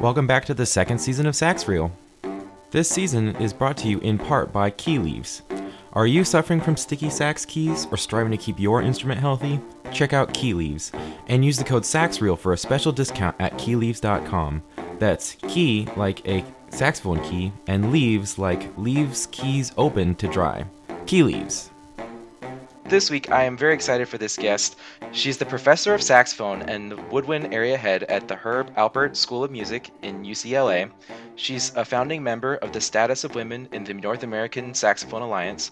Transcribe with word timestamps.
Welcome 0.00 0.28
back 0.28 0.44
to 0.44 0.54
the 0.54 0.64
second 0.64 1.00
season 1.00 1.26
of 1.26 1.34
Sax 1.34 1.66
Reel. 1.66 1.90
This 2.70 2.88
season 2.88 3.34
is 3.38 3.52
brought 3.52 3.76
to 3.78 3.88
you 3.88 3.98
in 3.98 4.16
part 4.16 4.52
by 4.52 4.70
Key 4.70 5.00
Leaves. 5.00 5.42
Are 5.92 6.06
you 6.06 6.22
suffering 6.22 6.60
from 6.60 6.76
sticky 6.76 7.10
sax 7.10 7.44
keys 7.44 7.88
or 7.90 7.96
striving 7.96 8.30
to 8.30 8.36
keep 8.36 8.60
your 8.60 8.80
instrument 8.80 9.20
healthy? 9.20 9.60
Check 9.92 10.12
out 10.12 10.32
Key 10.32 10.54
Leaves 10.54 10.92
and 11.26 11.44
use 11.44 11.58
the 11.58 11.64
code 11.64 11.82
SAXREEL 11.82 12.38
for 12.38 12.52
a 12.52 12.56
special 12.56 12.92
discount 12.92 13.34
at 13.40 13.54
keyleaves.com. 13.54 14.62
That's 15.00 15.34
key 15.48 15.88
like 15.96 16.24
a 16.28 16.44
saxophone 16.70 17.20
key 17.24 17.52
and 17.66 17.90
leaves 17.90 18.38
like 18.38 18.78
leaves 18.78 19.26
keys 19.32 19.72
open 19.76 20.14
to 20.14 20.28
dry. 20.28 20.64
Key 21.06 21.24
Leaves. 21.24 21.72
This 22.88 23.10
week, 23.10 23.30
I 23.30 23.44
am 23.44 23.54
very 23.54 23.74
excited 23.74 24.08
for 24.08 24.16
this 24.16 24.34
guest. 24.34 24.78
She's 25.12 25.36
the 25.36 25.44
professor 25.44 25.92
of 25.92 26.02
saxophone 26.02 26.62
and 26.62 26.90
the 26.90 26.96
woodwind 26.96 27.52
area 27.52 27.76
head 27.76 28.04
at 28.04 28.28
the 28.28 28.34
Herb 28.34 28.74
Alpert 28.76 29.14
School 29.14 29.44
of 29.44 29.50
Music 29.50 29.90
in 30.00 30.24
UCLA. 30.24 30.90
She's 31.36 31.70
a 31.76 31.84
founding 31.84 32.22
member 32.22 32.54
of 32.56 32.72
the 32.72 32.80
Status 32.80 33.24
of 33.24 33.34
Women 33.34 33.68
in 33.72 33.84
the 33.84 33.92
North 33.92 34.22
American 34.22 34.72
Saxophone 34.72 35.20
Alliance, 35.20 35.70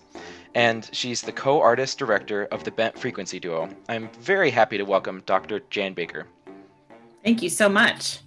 and 0.54 0.90
she's 0.92 1.22
the 1.22 1.32
co 1.32 1.58
artist 1.58 1.98
director 1.98 2.48
of 2.52 2.64
the 2.64 2.70
Bent 2.70 2.98
Frequency 2.98 3.40
Duo. 3.40 3.70
I'm 3.88 4.10
very 4.20 4.50
happy 4.50 4.76
to 4.76 4.84
welcome 4.84 5.22
Dr. 5.24 5.60
Jan 5.70 5.94
Baker. 5.94 6.26
Thank 7.24 7.40
you 7.40 7.48
so 7.48 7.70
much. 7.70 8.18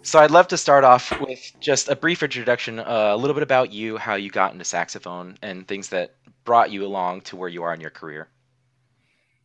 So 0.00 0.20
I'd 0.20 0.30
love 0.30 0.48
to 0.48 0.56
start 0.56 0.84
off 0.84 1.12
with 1.20 1.52
just 1.60 1.90
a 1.90 1.96
brief 1.96 2.22
introduction, 2.22 2.78
uh, 2.78 3.10
a 3.12 3.16
little 3.16 3.34
bit 3.34 3.42
about 3.42 3.74
you, 3.74 3.98
how 3.98 4.14
you 4.14 4.30
got 4.30 4.54
into 4.54 4.64
saxophone, 4.64 5.36
and 5.42 5.68
things 5.68 5.90
that 5.90 6.14
brought 6.46 6.70
you 6.70 6.86
along 6.86 7.20
to 7.22 7.36
where 7.36 7.50
you 7.50 7.62
are 7.62 7.74
in 7.74 7.80
your 7.80 7.90
career. 7.90 8.28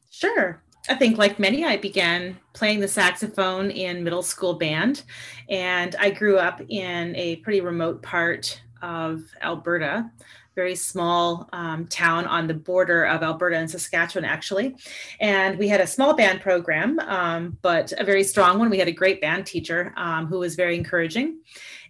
Sure. 0.10 0.62
I 0.90 0.96
think, 0.96 1.18
like 1.18 1.38
many, 1.38 1.66
I 1.66 1.78
began 1.78 2.38
playing 2.54 2.80
the 2.80 2.88
saxophone 2.88 3.70
in 3.70 4.04
middle 4.04 4.24
school 4.24 4.54
band, 4.54 5.04
and 5.50 5.96
I 6.00 6.10
grew 6.10 6.38
up 6.38 6.62
in 6.70 7.16
a 7.18 7.36
pretty 7.38 7.62
remote 7.62 8.02
part 8.02 8.62
of 8.82 9.22
Alberta 9.42 10.10
very 10.56 10.76
small 10.76 11.50
um, 11.54 11.88
town 11.88 12.26
on 12.26 12.48
the 12.48 12.54
border 12.54 13.06
of 13.06 13.24
Alberta 13.24 13.58
and 13.58 13.72
Saskatchewan, 13.72 14.26
actually. 14.26 14.76
And 15.20 15.58
we 15.58 15.68
had 15.68 15.80
a 15.80 15.88
small 15.88 16.14
band 16.14 16.42
program, 16.42 17.00
um, 17.00 17.58
but 17.62 17.94
a 17.98 18.04
very 18.04 18.24
strong 18.24 18.60
one. 18.60 18.70
We 18.70 18.78
had 18.78 18.88
a 18.88 18.94
great 18.94 19.22
band 19.22 19.46
teacher 19.46 19.94
um, 19.96 20.28
who 20.28 20.40
was 20.40 20.56
very 20.56 20.76
encouraging. 20.76 21.40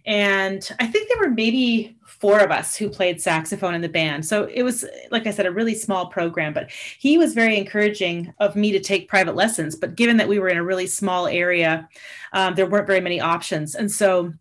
And 0.04 0.68
I 0.80 0.86
think 0.86 1.08
there 1.08 1.28
were 1.28 1.34
maybe 1.34 1.96
four 2.04 2.40
of 2.40 2.50
us 2.50 2.76
who 2.76 2.88
played 2.88 3.20
saxophone 3.20 3.74
in 3.74 3.80
the 3.80 3.88
band. 3.88 4.24
So 4.24 4.44
it 4.44 4.62
was, 4.62 4.84
like 5.10 5.26
I 5.26 5.30
said, 5.30 5.46
a 5.46 5.52
really 5.52 5.74
small 5.74 6.06
program, 6.06 6.52
but 6.52 6.70
he 6.98 7.18
was 7.18 7.34
very 7.34 7.56
encouraging 7.56 8.32
of 8.38 8.54
me 8.56 8.72
to 8.72 8.80
take 8.80 9.08
private 9.08 9.34
lessons. 9.34 9.74
But 9.76 9.96
given 9.96 10.16
that 10.18 10.28
we 10.28 10.38
were 10.38 10.48
in 10.48 10.56
a 10.56 10.64
really 10.64 10.86
small 10.86 11.26
area, 11.26 11.88
um, 12.32 12.54
there 12.54 12.66
weren't 12.66 12.86
very 12.86 13.00
many 13.00 13.20
options. 13.20 13.74
And 13.74 13.90
so 13.90 14.32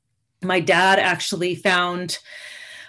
my 0.43 0.59
dad 0.59 0.99
actually 0.99 1.55
found 1.55 2.19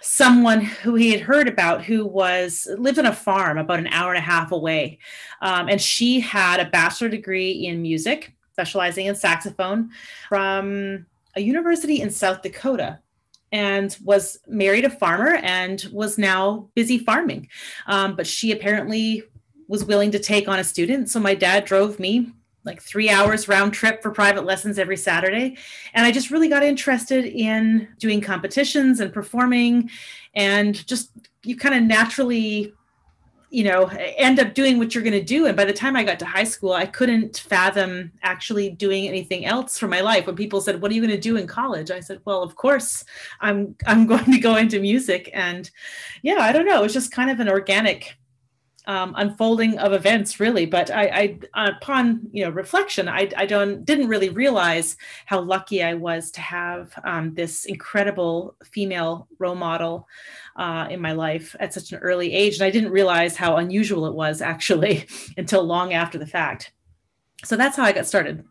someone 0.02 0.60
who 0.60 0.94
he 0.94 1.10
had 1.10 1.20
heard 1.20 1.48
about 1.48 1.84
who 1.84 2.04
was 2.04 2.68
lived 2.76 2.98
on 2.98 3.06
a 3.06 3.14
farm 3.14 3.56
about 3.56 3.78
an 3.78 3.86
hour 3.88 4.10
and 4.10 4.18
a 4.18 4.26
half 4.26 4.52
away. 4.52 4.98
Um, 5.40 5.68
and 5.68 5.80
she 5.80 6.20
had 6.20 6.60
a 6.60 6.70
bachelor 6.70 7.08
degree 7.08 7.66
in 7.66 7.80
music, 7.80 8.34
specializing 8.52 9.06
in 9.06 9.14
saxophone 9.14 9.90
from 10.28 11.06
a 11.34 11.40
university 11.40 12.00
in 12.00 12.10
South 12.10 12.42
Dakota 12.42 12.98
and 13.50 13.96
was 14.02 14.38
married 14.46 14.84
a 14.84 14.90
farmer 14.90 15.36
and 15.36 15.86
was 15.92 16.18
now 16.18 16.68
busy 16.74 16.98
farming. 16.98 17.48
Um, 17.86 18.16
but 18.16 18.26
she 18.26 18.50
apparently 18.50 19.24
was 19.68 19.84
willing 19.84 20.10
to 20.10 20.18
take 20.18 20.48
on 20.48 20.58
a 20.58 20.64
student. 20.64 21.10
So 21.10 21.20
my 21.20 21.34
dad 21.34 21.64
drove 21.64 21.98
me 21.98 22.32
like 22.64 22.80
three 22.80 23.10
hours 23.10 23.48
round 23.48 23.74
trip 23.74 24.02
for 24.02 24.10
private 24.10 24.44
lessons 24.44 24.78
every 24.78 24.96
Saturday. 24.96 25.56
And 25.94 26.06
I 26.06 26.12
just 26.12 26.30
really 26.30 26.48
got 26.48 26.62
interested 26.62 27.24
in 27.24 27.88
doing 27.98 28.20
competitions 28.20 29.00
and 29.00 29.12
performing 29.12 29.90
and 30.34 30.86
just 30.86 31.10
you 31.44 31.56
kind 31.56 31.74
of 31.74 31.82
naturally 31.82 32.72
you 33.52 33.64
know 33.64 33.84
end 34.16 34.40
up 34.40 34.54
doing 34.54 34.78
what 34.78 34.94
you're 34.94 35.04
going 35.04 35.12
to 35.12 35.22
do. 35.22 35.46
And 35.46 35.56
by 35.56 35.66
the 35.66 35.72
time 35.72 35.94
i 35.94 36.02
got 36.02 36.18
to 36.20 36.24
high 36.24 36.44
school 36.44 36.72
i 36.72 36.86
couldn't 36.86 37.36
fathom 37.36 38.10
actually 38.22 38.70
doing 38.70 39.06
anything 39.06 39.44
else 39.44 39.78
for 39.78 39.86
my 39.86 40.00
life. 40.00 40.26
When 40.26 40.36
people 40.36 40.60
said 40.60 40.80
what 40.80 40.90
are 40.90 40.94
you 40.94 41.02
going 41.02 41.14
to 41.14 41.20
do 41.20 41.36
in 41.36 41.46
college? 41.46 41.90
I 41.90 42.00
said 42.00 42.20
well 42.24 42.42
of 42.42 42.56
course 42.56 43.04
i'm 43.40 43.76
i'm 43.86 44.06
going 44.12 44.32
to 44.32 44.38
go 44.38 44.56
into 44.56 44.80
music. 44.80 45.30
And 45.34 45.70
yeah 46.22 46.38
i 46.40 46.50
don't 46.50 46.66
know. 46.66 46.80
It 46.80 46.82
was 46.82 46.94
just 46.94 47.12
kind 47.12 47.30
of 47.30 47.40
an 47.40 47.48
organic 47.48 48.16
um, 48.86 49.14
unfolding 49.16 49.78
of 49.78 49.92
events 49.92 50.40
really. 50.40 50.66
But 50.66 50.90
I, 50.90 51.38
I 51.54 51.70
upon 51.70 52.28
you 52.32 52.44
know 52.44 52.50
reflection 52.50 53.08
I, 53.08 53.30
I 53.36 53.46
don't 53.46 53.84
didn't 53.84 54.08
really 54.08 54.28
realize 54.28 54.96
how 55.26 55.40
lucky 55.40 55.82
i 55.82 55.94
was 55.94 56.30
to 56.32 56.40
have 56.40 56.92
um, 57.04 57.34
this 57.34 57.64
incredible 57.64 58.56
female 58.64 59.28
role 59.38 59.54
model 59.54 60.08
uh, 60.56 60.86
in 60.90 61.00
my 61.00 61.12
life 61.12 61.54
at 61.60 61.72
such 61.72 61.92
an 61.92 61.98
early 61.98 62.32
age. 62.32 62.54
And 62.54 62.64
i 62.64 62.70
didn't 62.70 62.90
realize 62.90 63.36
how 63.36 63.56
unusual 63.56 64.06
it 64.06 64.14
was 64.14 64.42
actually 64.42 65.06
until 65.36 65.62
long 65.64 65.92
after 65.92 66.18
the 66.18 66.26
fact. 66.26 66.72
So 67.44 67.56
that's 67.56 67.76
how 67.76 67.84
i 67.84 67.92
got 67.92 68.06
started. 68.06 68.44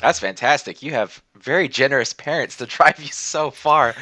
That's 0.00 0.18
fantastic. 0.18 0.82
You 0.82 0.90
have 0.92 1.22
very 1.38 1.68
generous 1.68 2.12
parents 2.12 2.56
to 2.56 2.66
drive 2.76 3.00
you 3.00 3.08
so 3.08 3.50
far 3.50 3.94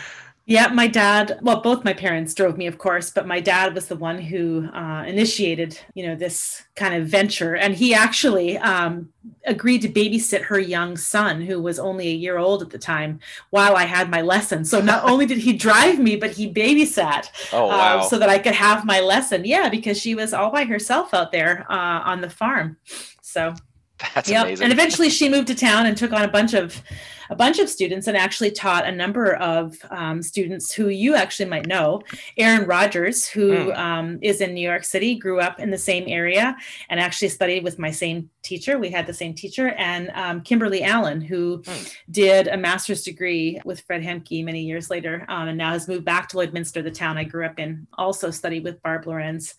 yeah, 0.50 0.66
my 0.66 0.88
dad, 0.88 1.38
well, 1.43 1.61
both 1.61 1.84
my 1.84 1.93
parents 1.93 2.34
drove 2.34 2.59
me, 2.59 2.66
of 2.66 2.77
course, 2.77 3.12
but 3.12 3.25
my 3.25 3.38
dad 3.38 3.72
was 3.72 3.87
the 3.87 3.94
one 3.94 4.19
who 4.19 4.69
uh, 4.75 5.05
initiated, 5.05 5.78
you 5.94 6.05
know, 6.05 6.16
this 6.16 6.65
kind 6.75 6.93
of 6.93 7.06
venture. 7.06 7.55
And 7.55 7.72
he 7.72 7.94
actually 7.94 8.59
um, 8.59 9.10
agreed 9.47 9.83
to 9.83 9.89
babysit 9.89 10.43
her 10.43 10.59
young 10.59 10.97
son, 10.97 11.41
who 11.41 11.62
was 11.62 11.78
only 11.78 12.09
a 12.09 12.15
year 12.15 12.37
old 12.37 12.62
at 12.62 12.71
the 12.71 12.78
time, 12.78 13.21
while 13.50 13.77
I 13.77 13.84
had 13.84 14.10
my 14.10 14.22
lesson. 14.22 14.65
So 14.65 14.81
not 14.81 15.09
only 15.09 15.25
did 15.25 15.39
he 15.39 15.53
drive 15.53 16.00
me, 16.00 16.16
but 16.16 16.33
he 16.33 16.53
babysat 16.53 17.28
oh, 17.53 17.66
uh, 17.66 17.69
wow. 17.69 17.99
uh, 17.99 18.03
so 18.03 18.19
that 18.19 18.28
I 18.28 18.41
could 18.41 18.55
have 18.55 18.84
my 18.84 18.99
lesson. 18.99 19.44
Yeah, 19.44 19.69
because 19.69 20.00
she 20.00 20.16
was 20.16 20.34
all 20.34 20.50
by 20.50 20.65
herself 20.65 21.15
out 21.15 21.31
there 21.31 21.65
uh, 21.71 22.00
on 22.05 22.22
the 22.22 22.31
farm. 22.31 22.77
So 23.22 23.55
that's 24.15 24.28
yep. 24.28 24.47
amazing. 24.47 24.65
And 24.65 24.72
eventually 24.72 25.11
she 25.11 25.28
moved 25.28 25.49
to 25.49 25.55
town 25.55 25.87
and 25.87 25.97
took 25.97 26.12
on 26.12 26.22
a 26.22 26.28
bunch 26.28 26.55
of 26.55 26.83
a 27.31 27.37
bunch 27.37 27.61
of 27.61 27.69
students 27.69 28.09
and 28.09 28.16
actually 28.16 28.50
taught 28.50 28.84
a 28.84 28.91
number 28.91 29.34
of 29.37 29.77
um, 29.91 30.21
students 30.21 30.72
who 30.72 30.88
you 30.88 31.15
actually 31.15 31.49
might 31.49 31.66
know. 31.66 32.03
Erin 32.37 32.66
Rogers, 32.66 33.28
who 33.28 33.53
mm. 33.53 33.78
um, 33.78 34.19
is 34.21 34.41
in 34.41 34.53
New 34.53 34.69
York 34.69 34.83
City, 34.83 35.15
grew 35.15 35.39
up 35.39 35.60
in 35.60 35.71
the 35.71 35.78
same 35.78 36.05
area 36.09 36.56
and 36.89 36.99
actually 36.99 37.28
studied 37.28 37.62
with 37.62 37.78
my 37.78 37.93
same 37.93 38.28
teacher. 38.43 38.81
We 38.81 38.91
had 38.91 39.06
the 39.06 39.15
same 39.15 39.33
teacher, 39.33 39.69
and 39.78 40.10
um, 40.15 40.41
Kimberly 40.41 40.83
Allen, 40.83 41.21
who 41.21 41.62
mm. 41.62 41.94
did 42.10 42.49
a 42.49 42.56
master's 42.56 43.05
degree 43.05 43.60
with 43.65 43.81
Fred 43.83 44.03
Hemke 44.03 44.44
many 44.44 44.62
years 44.62 44.91
later, 44.91 45.25
um, 45.28 45.47
and 45.47 45.56
now 45.56 45.71
has 45.71 45.87
moved 45.87 46.05
back 46.05 46.28
to 46.31 46.37
Lloydminster, 46.37 46.83
the 46.83 46.91
town 46.91 47.16
I 47.16 47.25
grew 47.25 47.47
up 47.47 47.60
in. 47.60 47.87
Also 47.97 48.33
studied 48.33 48.65
with 48.65 48.83
Barb 48.83 49.06
Lorenz. 49.06 49.55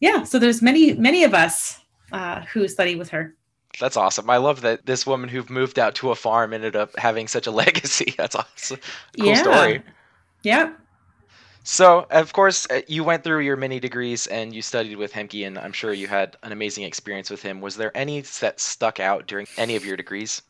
Yeah, 0.00 0.24
so 0.24 0.38
there's 0.38 0.60
many 0.60 0.92
many 0.94 1.24
of 1.24 1.32
us 1.32 1.80
uh, 2.12 2.42
who 2.52 2.68
study 2.68 2.96
with 2.96 3.08
her. 3.10 3.36
That's 3.78 3.96
awesome. 3.96 4.28
I 4.28 4.38
love 4.38 4.62
that 4.62 4.86
this 4.86 5.06
woman 5.06 5.28
who 5.28 5.44
moved 5.48 5.78
out 5.78 5.94
to 5.96 6.10
a 6.10 6.14
farm 6.14 6.52
ended 6.52 6.76
up 6.76 6.96
having 6.98 7.28
such 7.28 7.46
a 7.46 7.50
legacy. 7.62 8.14
That's 8.16 8.34
awesome. 8.34 8.80
Cool 9.18 9.28
yeah. 9.28 9.42
story. 9.42 9.82
Yeah. 10.42 10.72
So, 11.62 12.06
of 12.10 12.32
course, 12.32 12.66
uh, 12.70 12.80
you 12.88 13.04
went 13.04 13.22
through 13.22 13.40
your 13.40 13.56
many 13.56 13.78
degrees 13.78 14.26
and 14.26 14.54
you 14.54 14.62
studied 14.62 14.96
with 14.96 15.12
Hemke, 15.12 15.46
and 15.46 15.58
I'm 15.58 15.72
sure 15.72 15.92
you 15.92 16.08
had 16.08 16.36
an 16.42 16.52
amazing 16.52 16.84
experience 16.84 17.28
with 17.28 17.42
him. 17.42 17.60
Was 17.60 17.76
there 17.76 17.94
any 17.94 18.22
that 18.40 18.60
stuck 18.60 18.98
out 18.98 19.26
during 19.26 19.46
any 19.58 19.76
of 19.76 19.84
your 19.84 19.96
degrees? 19.96 20.42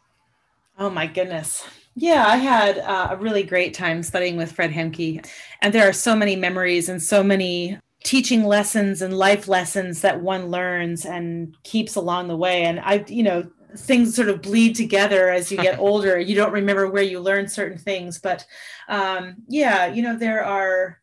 Oh, 0.78 0.88
my 0.88 1.06
goodness. 1.06 1.66
Yeah, 1.97 2.26
I 2.26 2.36
had 2.36 2.78
uh, 2.78 3.09
a 3.10 3.16
really 3.16 3.42
great 3.42 3.75
time 3.75 4.03
studying 4.03 4.36
with 4.36 4.53
Fred 4.53 4.70
Hemke. 4.70 5.26
And 5.60 5.75
there 5.75 5.88
are 5.88 5.92
so 5.92 6.14
many 6.14 6.36
memories 6.36 6.88
and 6.88 7.03
so 7.03 7.22
many 7.22 7.76
teaching 8.04 8.44
lessons 8.44 9.02
and 9.02 9.16
life 9.16 9.48
lessons 9.48 10.00
that 10.00 10.20
one 10.22 10.48
learns 10.48 11.04
and 11.04 11.56
keeps 11.62 11.96
along 11.96 12.28
the 12.28 12.36
way. 12.36 12.64
And 12.64 12.80
i 12.80 13.04
you 13.08 13.22
know 13.22 13.48
things 13.76 14.16
sort 14.16 14.28
of 14.28 14.42
bleed 14.42 14.74
together 14.74 15.30
as 15.30 15.50
you 15.50 15.58
get 15.58 15.78
older. 15.88 16.18
You 16.18 16.34
don't 16.34 16.52
remember 16.52 16.88
where 16.88 17.02
you 17.02 17.20
learned 17.20 17.50
certain 17.50 17.78
things 17.78 18.18
but 18.18 18.44
um, 18.88 19.36
yeah 19.48 19.86
you 19.86 20.02
know 20.02 20.16
there 20.16 20.44
are 20.44 20.98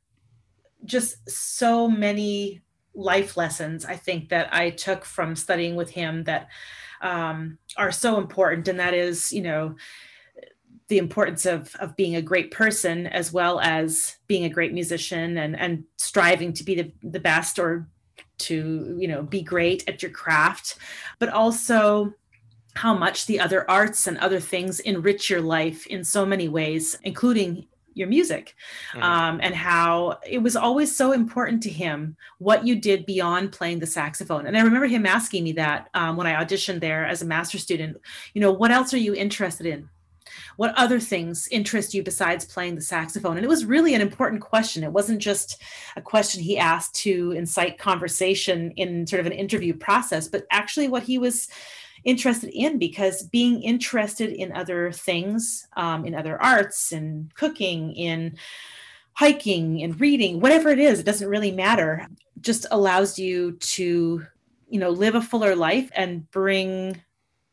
just 0.86 1.30
so 1.30 1.90
many 1.90 2.62
life 2.94 3.38
lessons 3.38 3.86
i 3.86 3.96
think 3.96 4.30
that 4.30 4.52
i 4.54 4.70
took 4.72 5.06
from 5.06 5.36
studying 5.36 5.76
with 5.76 5.90
him 5.90 6.24
that 6.24 6.48
um, 7.02 7.58
are 7.78 7.92
so 7.92 8.18
important. 8.18 8.68
And 8.68 8.80
that 8.80 8.94
is 8.94 9.32
you 9.32 9.42
know 9.42 9.76
the 10.88 10.98
importance 10.98 11.46
of 11.46 11.76
of 11.76 11.96
being 11.96 12.16
a 12.16 12.22
great 12.22 12.52
person 12.52 13.08
as 13.08 13.34
well 13.34 13.60
as 13.60 14.18
being 14.28 14.46
a 14.46 14.50
great 14.50 14.74
musician 14.74 15.38
and 15.38 15.58
and 15.60 15.84
striving 15.98 16.54
to 16.54 16.64
be 16.64 16.76
the, 16.76 16.92
the 17.04 17.20
best 17.20 17.60
or 17.60 17.88
to 18.38 18.96
you 19.00 19.08
know 19.08 19.24
be 19.24 19.42
great 19.42 19.88
at 19.88 20.02
your 20.02 20.12
craft 20.12 20.78
but 21.20 21.30
also 21.30 22.14
how 22.76 22.94
much 22.94 23.26
the 23.26 23.40
other 23.40 23.70
arts 23.70 24.06
and 24.06 24.18
other 24.20 24.40
things 24.40 24.80
enrich 24.82 25.30
your 25.30 25.42
life 25.42 25.88
in 25.88 26.04
so 26.04 26.26
many 26.26 26.48
ways 26.48 26.98
including 27.04 27.66
your 27.96 28.08
music 28.08 28.56
mm-hmm. 28.92 29.02
um, 29.02 29.40
and 29.42 29.56
how 29.56 30.20
it 30.30 30.38
was 30.38 30.56
always 30.56 30.96
so 30.96 31.12
important 31.14 31.64
to 31.64 31.70
him 31.70 32.16
what 32.38 32.66
you 32.66 32.76
did 32.76 33.08
beyond 33.08 33.52
playing 33.52 33.80
the 33.80 33.88
saxophone 33.88 34.46
and 34.46 34.56
i 34.56 34.62
remember 34.62 34.86
him 34.86 35.06
asking 35.06 35.44
me 35.44 35.52
that 35.52 35.90
um, 35.96 36.16
when 36.16 36.28
i 36.28 36.44
auditioned 36.44 36.80
there 36.80 37.06
as 37.06 37.24
a 37.24 37.26
master 37.26 37.58
student 37.58 37.98
you 38.36 38.42
know 38.42 38.52
what 38.52 38.72
else 38.72 38.94
are 38.94 39.00
you 39.00 39.16
interested 39.16 39.66
in 39.66 39.90
what 40.56 40.74
other 40.76 41.00
things 41.00 41.48
interest 41.50 41.94
you 41.94 42.04
besides 42.04 42.46
playing 42.46 42.76
the 42.76 42.82
saxophone? 42.82 43.38
And 43.38 43.46
it 43.46 43.50
was 43.50 43.66
really 43.66 43.94
an 43.94 44.02
important 44.02 44.42
question. 44.42 44.84
It 44.84 44.92
wasn't 44.92 45.20
just 45.20 45.62
a 45.96 46.02
question 46.02 46.42
he 46.42 46.58
asked 46.58 46.96
to 46.96 47.32
incite 47.32 47.78
conversation 47.78 48.72
in 48.72 49.08
sort 49.08 49.20
of 49.20 49.26
an 49.26 49.32
interview 49.32 49.74
process, 49.74 50.28
but 50.28 50.46
actually 50.52 50.88
what 50.88 51.04
he 51.04 51.18
was 51.18 51.48
interested 52.04 52.50
in 52.54 52.80
because 52.80 53.24
being 53.24 53.62
interested 53.62 54.30
in 54.30 54.52
other 54.54 54.92
things, 54.92 55.68
um, 55.76 56.06
in 56.06 56.16
other 56.16 56.42
arts, 56.42 56.92
in 56.92 57.30
cooking, 57.36 57.94
in 57.94 58.38
hiking, 59.14 59.80
in 59.80 59.92
reading, 59.94 60.40
whatever 60.40 60.70
it 60.70 60.80
is, 60.80 61.00
it 61.00 61.06
doesn't 61.06 61.28
really 61.28 61.52
matter, 61.52 62.08
just 62.40 62.66
allows 62.72 63.18
you 63.18 63.54
to, 63.54 64.26
you 64.70 64.80
know, 64.80 64.92
live 64.92 65.16
a 65.16 65.22
fuller 65.22 65.56
life 65.56 65.90
and 65.96 66.30
bring 66.32 67.02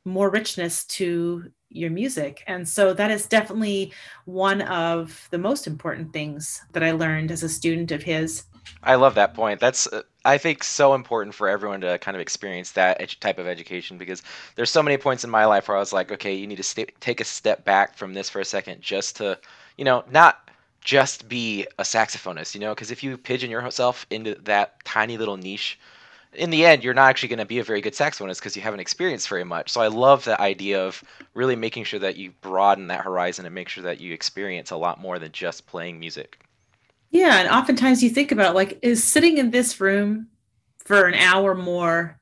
more 0.04 0.28
richness 0.28 0.84
to 0.84 1.50
your 1.74 1.90
music. 1.90 2.42
And 2.46 2.68
so 2.68 2.94
that 2.94 3.10
is 3.10 3.26
definitely 3.26 3.92
one 4.24 4.62
of 4.62 5.28
the 5.30 5.38
most 5.38 5.66
important 5.66 6.12
things 6.12 6.62
that 6.72 6.82
I 6.82 6.92
learned 6.92 7.30
as 7.30 7.42
a 7.42 7.48
student 7.48 7.92
of 7.92 8.02
his. 8.02 8.44
I 8.82 8.94
love 8.94 9.14
that 9.16 9.34
point. 9.34 9.60
That's 9.60 9.86
uh, 9.86 10.02
I 10.24 10.38
think 10.38 10.64
so 10.64 10.94
important 10.94 11.34
for 11.34 11.48
everyone 11.48 11.82
to 11.82 11.98
kind 11.98 12.16
of 12.16 12.20
experience 12.20 12.72
that 12.72 13.20
type 13.20 13.38
of 13.38 13.46
education 13.46 13.98
because 13.98 14.22
there's 14.54 14.70
so 14.70 14.82
many 14.82 14.96
points 14.96 15.24
in 15.24 15.30
my 15.30 15.44
life 15.44 15.68
where 15.68 15.76
I 15.76 15.80
was 15.80 15.92
like, 15.92 16.12
okay, 16.12 16.34
you 16.34 16.46
need 16.46 16.56
to 16.56 16.62
st- 16.62 16.98
take 17.00 17.20
a 17.20 17.24
step 17.24 17.64
back 17.64 17.96
from 17.96 18.14
this 18.14 18.30
for 18.30 18.40
a 18.40 18.44
second 18.44 18.80
just 18.80 19.16
to, 19.16 19.38
you 19.76 19.84
know, 19.84 20.04
not 20.10 20.50
just 20.80 21.28
be 21.28 21.66
a 21.78 21.82
saxophonist, 21.82 22.54
you 22.54 22.60
know, 22.60 22.74
because 22.74 22.90
if 22.90 23.02
you 23.02 23.16
pigeon 23.16 23.50
yourself 23.50 24.06
into 24.10 24.34
that 24.44 24.82
tiny 24.84 25.18
little 25.18 25.36
niche, 25.36 25.78
in 26.34 26.50
the 26.50 26.64
end, 26.64 26.84
you're 26.84 26.94
not 26.94 27.08
actually 27.08 27.28
going 27.28 27.38
to 27.38 27.44
be 27.44 27.58
a 27.58 27.64
very 27.64 27.80
good 27.80 27.92
saxophonist 27.92 28.38
because 28.38 28.56
you 28.56 28.62
haven't 28.62 28.80
experienced 28.80 29.28
very 29.28 29.44
much. 29.44 29.70
So 29.70 29.80
I 29.80 29.88
love 29.88 30.24
the 30.24 30.40
idea 30.40 30.84
of 30.84 31.02
really 31.34 31.56
making 31.56 31.84
sure 31.84 32.00
that 32.00 32.16
you 32.16 32.32
broaden 32.40 32.88
that 32.88 33.02
horizon 33.02 33.46
and 33.46 33.54
make 33.54 33.68
sure 33.68 33.84
that 33.84 34.00
you 34.00 34.12
experience 34.12 34.70
a 34.70 34.76
lot 34.76 35.00
more 35.00 35.18
than 35.18 35.32
just 35.32 35.66
playing 35.66 35.98
music. 35.98 36.44
Yeah, 37.10 37.38
and 37.38 37.48
oftentimes 37.48 38.02
you 38.02 38.10
think 38.10 38.32
about 38.32 38.54
like 38.54 38.78
is 38.82 39.02
sitting 39.04 39.38
in 39.38 39.50
this 39.50 39.80
room 39.80 40.28
for 40.78 41.06
an 41.06 41.14
hour 41.14 41.54
more, 41.54 42.18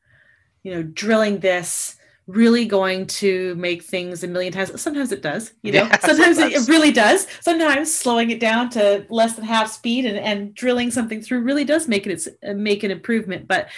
you 0.62 0.72
know, 0.72 0.82
drilling 0.82 1.40
this 1.40 1.96
really 2.32 2.64
going 2.64 3.06
to 3.06 3.54
make 3.56 3.82
things 3.82 4.24
a 4.24 4.28
million 4.28 4.52
times. 4.52 4.80
Sometimes 4.80 5.12
it 5.12 5.22
does 5.22 5.52
you 5.62 5.72
know? 5.72 5.84
Yeah, 5.84 5.98
sometimes, 5.98 6.38
sometimes, 6.38 6.68
it 6.68 6.70
really 6.70 6.92
does. 6.92 7.26
Sometimes 7.40 7.94
slowing 7.94 8.30
it 8.30 8.40
down 8.40 8.70
to 8.70 9.06
less 9.10 9.34
than 9.34 9.44
half 9.44 9.70
speed 9.70 10.04
and, 10.04 10.18
and 10.18 10.54
drilling 10.54 10.90
something 10.90 11.22
through 11.22 11.42
really 11.42 11.64
does 11.64 11.88
make 11.88 12.06
it 12.06 12.28
make 12.56 12.82
an 12.82 12.90
improvement. 12.90 13.46
But 13.46 13.68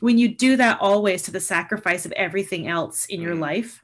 when 0.00 0.18
you 0.18 0.28
do 0.34 0.56
that 0.56 0.80
always 0.80 1.22
to 1.22 1.30
the 1.30 1.40
sacrifice 1.40 2.06
of 2.06 2.12
everything 2.12 2.68
else 2.68 3.06
in 3.06 3.20
your 3.20 3.32
mm-hmm. 3.32 3.42
life 3.42 3.83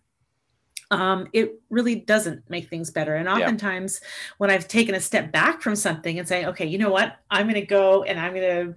um, 0.91 1.29
it 1.33 1.61
really 1.71 1.95
doesn't 1.95 2.49
make 2.51 2.69
things 2.69 2.91
better. 2.91 3.15
And 3.15 3.29
oftentimes, 3.29 4.01
yeah. 4.03 4.09
when 4.39 4.51
I've 4.51 4.67
taken 4.67 4.95
a 4.95 5.01
step 5.01 5.31
back 5.31 5.63
from 5.63 5.77
something 5.77 6.19
and 6.19 6.27
say, 6.27 6.47
okay, 6.47 6.67
you 6.67 6.79
know 6.79 6.91
what, 6.91 7.19
I'm 7.31 7.47
going 7.47 7.55
to 7.55 7.67
go 7.67 8.03
and 8.03 8.19
I'm 8.19 8.35
going 8.35 8.67
to 8.67 8.75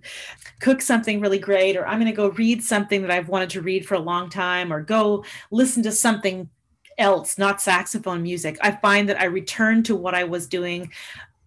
cook 0.60 0.82
something 0.82 1.20
really 1.20 1.40
great, 1.40 1.76
or 1.76 1.88
I'm 1.88 2.00
going 2.00 2.12
to 2.12 2.16
go 2.16 2.30
read 2.30 2.64
something 2.64 3.02
that 3.02 3.12
I've 3.12 3.30
wanted 3.30 3.50
to 3.52 3.62
read 3.62 3.88
for 3.88 3.96
a 3.96 4.00
long 4.00 4.30
time, 4.30 4.72
or 4.72 4.82
go 4.82 5.26
listen 5.52 5.82
to 5.84 5.92
something 5.92 6.50
else, 6.98 7.38
not 7.38 7.62
saxophone 7.62 8.22
music, 8.22 8.58
I 8.62 8.72
find 8.72 9.10
that 9.10 9.20
I 9.20 9.26
return 9.26 9.84
to 9.84 9.96
what 9.96 10.14
I 10.14 10.24
was 10.24 10.48
doing 10.48 10.92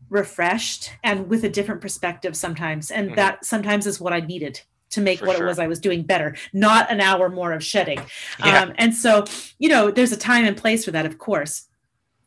refreshed 0.08 0.92
and 1.02 1.28
with 1.28 1.44
a 1.44 1.48
different 1.48 1.80
perspective 1.80 2.36
sometimes. 2.36 2.90
And 2.90 3.08
mm-hmm. 3.08 3.16
that 3.16 3.44
sometimes 3.44 3.86
is 3.86 4.00
what 4.00 4.12
I 4.12 4.20
needed 4.20 4.60
to 4.90 5.00
make 5.00 5.20
For 5.20 5.26
what 5.26 5.36
sure. 5.36 5.46
it 5.46 5.48
was 5.48 5.58
I 5.58 5.66
was 5.66 5.80
doing 5.80 6.02
better, 6.02 6.36
not 6.52 6.90
an 6.90 7.00
hour 7.00 7.28
more 7.28 7.52
of 7.52 7.62
shedding. 7.62 8.00
Yeah. 8.38 8.62
Um, 8.62 8.74
and 8.76 8.94
so, 8.94 9.24
you 9.58 9.68
know, 9.68 9.90
there's 9.90 10.12
a 10.12 10.16
time 10.16 10.44
and 10.44 10.56
place 10.56 10.84
for 10.84 10.90
that, 10.92 11.06
of 11.06 11.18
course. 11.18 11.68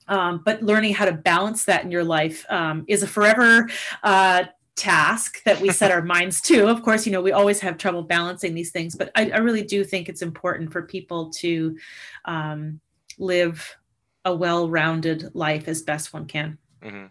Um, 0.07 0.41
but 0.43 0.63
learning 0.63 0.95
how 0.95 1.05
to 1.05 1.13
balance 1.13 1.65
that 1.65 1.83
in 1.83 1.91
your 1.91 2.03
life 2.03 2.45
um, 2.49 2.83
is 2.87 3.03
a 3.03 3.07
forever 3.07 3.69
uh, 4.03 4.45
task 4.75 5.43
that 5.43 5.61
we 5.61 5.69
set 5.71 5.91
our 5.95 6.01
minds 6.01 6.41
to. 6.41 6.67
Of 6.67 6.81
course, 6.81 7.05
you 7.05 7.11
know, 7.11 7.21
we 7.21 7.31
always 7.31 7.59
have 7.59 7.77
trouble 7.77 8.01
balancing 8.01 8.55
these 8.55 8.71
things, 8.71 8.95
but 8.95 9.11
I, 9.15 9.29
I 9.29 9.37
really 9.37 9.63
do 9.63 9.83
think 9.83 10.09
it's 10.09 10.21
important 10.21 10.71
for 10.71 10.81
people 10.81 11.29
to 11.37 11.77
um, 12.25 12.79
live 13.19 13.77
a 14.25 14.35
well 14.35 14.69
rounded 14.69 15.33
life 15.33 15.67
as 15.67 15.81
best 15.83 16.13
one 16.13 16.25
can. 16.25 16.57
Mm-hmm. 16.81 17.05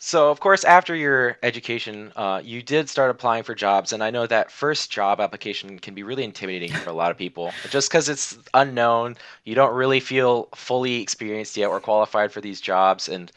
So, 0.00 0.30
of 0.30 0.38
course, 0.38 0.62
after 0.62 0.94
your 0.94 1.36
education, 1.42 2.12
uh, 2.14 2.40
you 2.44 2.62
did 2.62 2.88
start 2.88 3.10
applying 3.10 3.42
for 3.42 3.54
jobs, 3.54 3.92
and 3.92 4.02
I 4.02 4.10
know 4.10 4.28
that 4.28 4.52
first 4.52 4.92
job 4.92 5.20
application 5.20 5.80
can 5.80 5.94
be 5.94 6.04
really 6.04 6.22
intimidating 6.22 6.72
for 6.72 6.88
a 6.88 6.92
lot 6.92 7.10
of 7.10 7.16
people, 7.16 7.52
just 7.68 7.90
because 7.90 8.08
it's 8.08 8.38
unknown. 8.54 9.16
You 9.44 9.56
don't 9.56 9.74
really 9.74 9.98
feel 9.98 10.48
fully 10.54 11.02
experienced 11.02 11.56
yet 11.56 11.66
or 11.66 11.80
qualified 11.80 12.30
for 12.30 12.40
these 12.40 12.60
jobs, 12.60 13.08
and 13.08 13.32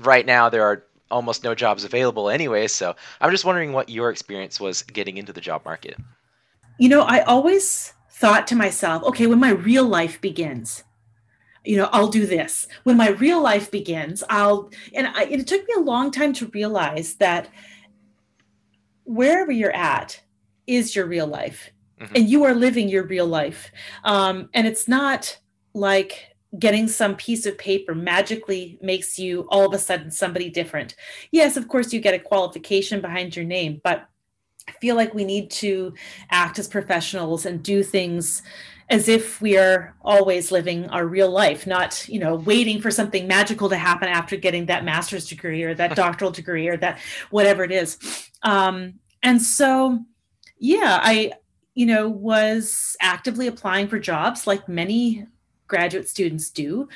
right 0.00 0.26
now 0.26 0.50
there 0.50 0.62
are 0.62 0.84
almost 1.10 1.42
no 1.42 1.54
jobs 1.54 1.84
available 1.84 2.28
anyway. 2.28 2.68
So, 2.68 2.94
I'm 3.22 3.30
just 3.30 3.46
wondering 3.46 3.72
what 3.72 3.88
your 3.88 4.10
experience 4.10 4.60
was 4.60 4.82
getting 4.82 5.16
into 5.16 5.32
the 5.32 5.40
job 5.40 5.64
market. 5.64 5.96
You 6.78 6.90
know, 6.90 7.00
I 7.00 7.20
always 7.22 7.94
thought 8.10 8.46
to 8.48 8.54
myself, 8.54 9.02
okay, 9.04 9.26
when 9.26 9.40
my 9.40 9.50
real 9.50 9.84
life 9.84 10.20
begins, 10.20 10.84
you 11.64 11.76
know 11.76 11.88
i'll 11.92 12.08
do 12.08 12.26
this. 12.26 12.66
When 12.84 12.96
my 12.96 13.08
real 13.10 13.42
life 13.42 13.70
begins 13.70 14.22
i'll 14.28 14.70
and 14.94 15.08
I, 15.08 15.24
it 15.24 15.46
took 15.46 15.66
me 15.66 15.74
a 15.76 15.80
long 15.80 16.10
time 16.10 16.32
to 16.34 16.46
realize 16.46 17.14
that 17.16 17.48
wherever 19.04 19.52
you're 19.52 19.74
at 19.74 20.20
is 20.66 20.94
your 20.96 21.06
real 21.06 21.26
life. 21.26 21.70
Mm-hmm. 22.00 22.16
and 22.16 22.28
you 22.28 22.42
are 22.42 22.54
living 22.54 22.88
your 22.88 23.04
real 23.06 23.26
life. 23.26 23.70
Um, 24.02 24.48
and 24.52 24.66
it's 24.66 24.88
not 24.88 25.38
like 25.74 26.34
getting 26.58 26.88
some 26.88 27.14
piece 27.14 27.46
of 27.46 27.56
paper 27.56 27.94
magically 27.94 28.78
makes 28.82 29.16
you 29.16 29.46
all 29.48 29.66
of 29.66 29.72
a 29.72 29.78
sudden 29.78 30.10
somebody 30.10 30.50
different. 30.50 30.96
Yes 31.30 31.56
of 31.56 31.68
course 31.68 31.92
you 31.92 32.00
get 32.00 32.14
a 32.14 32.18
qualification 32.18 33.00
behind 33.00 33.36
your 33.36 33.44
name 33.44 33.80
but 33.84 34.08
i 34.68 34.72
feel 34.80 34.96
like 34.96 35.14
we 35.14 35.24
need 35.24 35.50
to 35.50 35.92
act 36.30 36.58
as 36.58 36.68
professionals 36.68 37.46
and 37.46 37.62
do 37.62 37.82
things 37.82 38.42
as 38.90 39.08
if 39.08 39.40
we 39.40 39.56
are 39.56 39.94
always 40.02 40.52
living 40.52 40.88
our 40.90 41.06
real 41.06 41.30
life, 41.30 41.66
not, 41.66 42.06
you 42.08 42.18
know, 42.18 42.36
waiting 42.36 42.80
for 42.80 42.90
something 42.90 43.26
magical 43.26 43.68
to 43.68 43.76
happen 43.76 44.08
after 44.08 44.36
getting 44.36 44.66
that 44.66 44.84
master's 44.84 45.26
degree 45.26 45.62
or 45.62 45.74
that 45.74 45.96
doctoral 45.96 46.30
degree 46.30 46.68
or 46.68 46.76
that 46.76 46.98
whatever 47.30 47.64
it 47.64 47.72
is. 47.72 47.98
Um, 48.42 48.94
and 49.22 49.40
so, 49.40 50.00
yeah, 50.58 51.00
I, 51.02 51.32
you 51.74 51.86
know, 51.86 52.08
was 52.08 52.96
actively 53.00 53.46
applying 53.46 53.88
for 53.88 53.98
jobs 53.98 54.46
like 54.46 54.68
many 54.68 55.26
graduate 55.66 56.08
students 56.08 56.50
do 56.50 56.88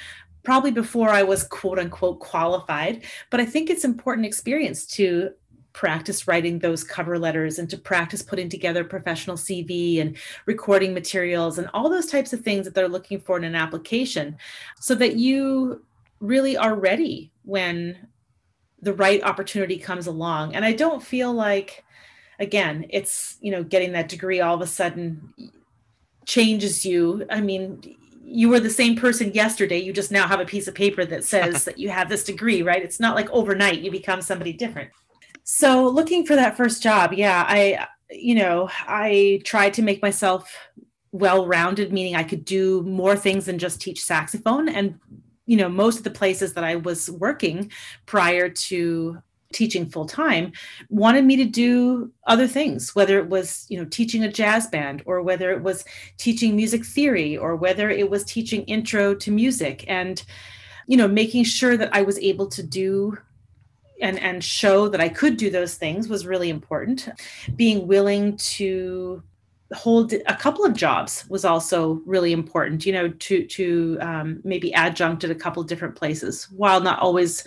probably 0.44 0.70
before 0.70 1.10
I 1.10 1.22
was 1.22 1.44
quote 1.44 1.78
unquote 1.78 2.20
qualified. 2.20 3.04
But 3.30 3.40
I 3.40 3.44
think 3.44 3.68
it's 3.68 3.84
important 3.84 4.26
experience 4.26 4.86
to 4.96 5.30
practice 5.78 6.26
writing 6.26 6.58
those 6.58 6.82
cover 6.82 7.20
letters 7.20 7.60
and 7.60 7.70
to 7.70 7.78
practice 7.78 8.20
putting 8.20 8.48
together 8.48 8.82
professional 8.82 9.36
CV 9.36 10.00
and 10.00 10.16
recording 10.44 10.92
materials 10.92 11.56
and 11.56 11.70
all 11.72 11.88
those 11.88 12.06
types 12.06 12.32
of 12.32 12.40
things 12.40 12.64
that 12.64 12.74
they're 12.74 12.88
looking 12.88 13.20
for 13.20 13.36
in 13.36 13.44
an 13.44 13.54
application 13.54 14.36
so 14.80 14.92
that 14.92 15.14
you 15.14 15.80
really 16.18 16.56
are 16.56 16.74
ready 16.74 17.30
when 17.44 17.96
the 18.82 18.92
right 18.92 19.22
opportunity 19.22 19.78
comes 19.78 20.08
along. 20.08 20.52
And 20.56 20.64
I 20.64 20.72
don't 20.72 21.00
feel 21.00 21.32
like, 21.32 21.84
again, 22.40 22.86
it's, 22.90 23.36
you 23.40 23.52
know, 23.52 23.62
getting 23.62 23.92
that 23.92 24.08
degree 24.08 24.40
all 24.40 24.56
of 24.56 24.60
a 24.60 24.66
sudden 24.66 25.32
changes 26.26 26.84
you. 26.84 27.24
I 27.30 27.40
mean, 27.40 27.94
you 28.24 28.48
were 28.48 28.58
the 28.58 28.68
same 28.68 28.96
person 28.96 29.32
yesterday 29.32 29.78
you 29.78 29.90
just 29.90 30.10
now 30.10 30.26
have 30.26 30.40
a 30.40 30.44
piece 30.44 30.68
of 30.68 30.74
paper 30.74 31.04
that 31.04 31.24
says 31.24 31.64
that 31.66 31.78
you 31.78 31.88
have 31.88 32.10
this 32.10 32.24
degree 32.24 32.60
right 32.60 32.82
it's 32.82 33.00
not 33.00 33.14
like 33.14 33.30
overnight 33.30 33.80
you 33.80 33.90
become 33.90 34.20
somebody 34.20 34.52
different 34.52 34.90
so 35.50 35.88
looking 35.88 36.26
for 36.26 36.36
that 36.36 36.58
first 36.58 36.82
job, 36.82 37.14
yeah, 37.14 37.42
I 37.48 37.86
you 38.10 38.34
know, 38.34 38.68
I 38.86 39.40
tried 39.44 39.72
to 39.74 39.82
make 39.82 40.02
myself 40.02 40.54
well-rounded 41.12 41.90
meaning 41.90 42.14
I 42.14 42.22
could 42.22 42.44
do 42.44 42.82
more 42.82 43.16
things 43.16 43.46
than 43.46 43.58
just 43.58 43.80
teach 43.80 44.04
saxophone. 44.04 44.68
And 44.68 45.00
you 45.46 45.56
know, 45.56 45.70
most 45.70 45.96
of 45.96 46.04
the 46.04 46.10
places 46.10 46.52
that 46.52 46.64
I 46.64 46.76
was 46.76 47.10
working 47.10 47.72
prior 48.04 48.50
to 48.50 49.22
teaching 49.54 49.88
full 49.88 50.04
time 50.04 50.52
wanted 50.90 51.24
me 51.24 51.36
to 51.36 51.46
do 51.46 52.12
other 52.26 52.46
things 52.46 52.94
whether 52.94 53.18
it 53.18 53.30
was 53.30 53.64
you 53.70 53.78
know 53.78 53.86
teaching 53.86 54.24
a 54.24 54.30
jazz 54.30 54.66
band 54.66 55.02
or 55.06 55.22
whether 55.22 55.50
it 55.50 55.62
was 55.62 55.86
teaching 56.18 56.54
music 56.54 56.84
theory 56.84 57.38
or 57.38 57.56
whether 57.56 57.88
it 57.88 58.10
was 58.10 58.22
teaching 58.24 58.62
intro 58.64 59.14
to 59.14 59.30
music 59.30 59.86
and 59.88 60.24
you 60.86 60.98
know 60.98 61.08
making 61.08 61.44
sure 61.44 61.78
that 61.78 61.88
i 61.94 62.02
was 62.02 62.18
able 62.18 62.46
to 62.46 62.62
do 62.62 63.16
and 64.00 64.18
and 64.20 64.42
show 64.42 64.88
that 64.88 65.00
I 65.00 65.08
could 65.08 65.36
do 65.36 65.50
those 65.50 65.74
things 65.74 66.08
was 66.08 66.26
really 66.26 66.50
important. 66.50 67.08
Being 67.56 67.86
willing 67.86 68.36
to 68.36 69.22
hold 69.74 70.12
a 70.12 70.36
couple 70.36 70.64
of 70.64 70.74
jobs 70.74 71.24
was 71.28 71.44
also 71.44 72.00
really 72.06 72.32
important. 72.32 72.86
You 72.86 72.92
know, 72.92 73.08
to 73.08 73.46
to 73.46 73.98
um, 74.00 74.40
maybe 74.44 74.72
adjunct 74.74 75.24
at 75.24 75.30
a 75.30 75.34
couple 75.34 75.62
of 75.62 75.68
different 75.68 75.96
places, 75.96 76.48
while 76.50 76.80
not 76.80 76.98
always, 77.00 77.44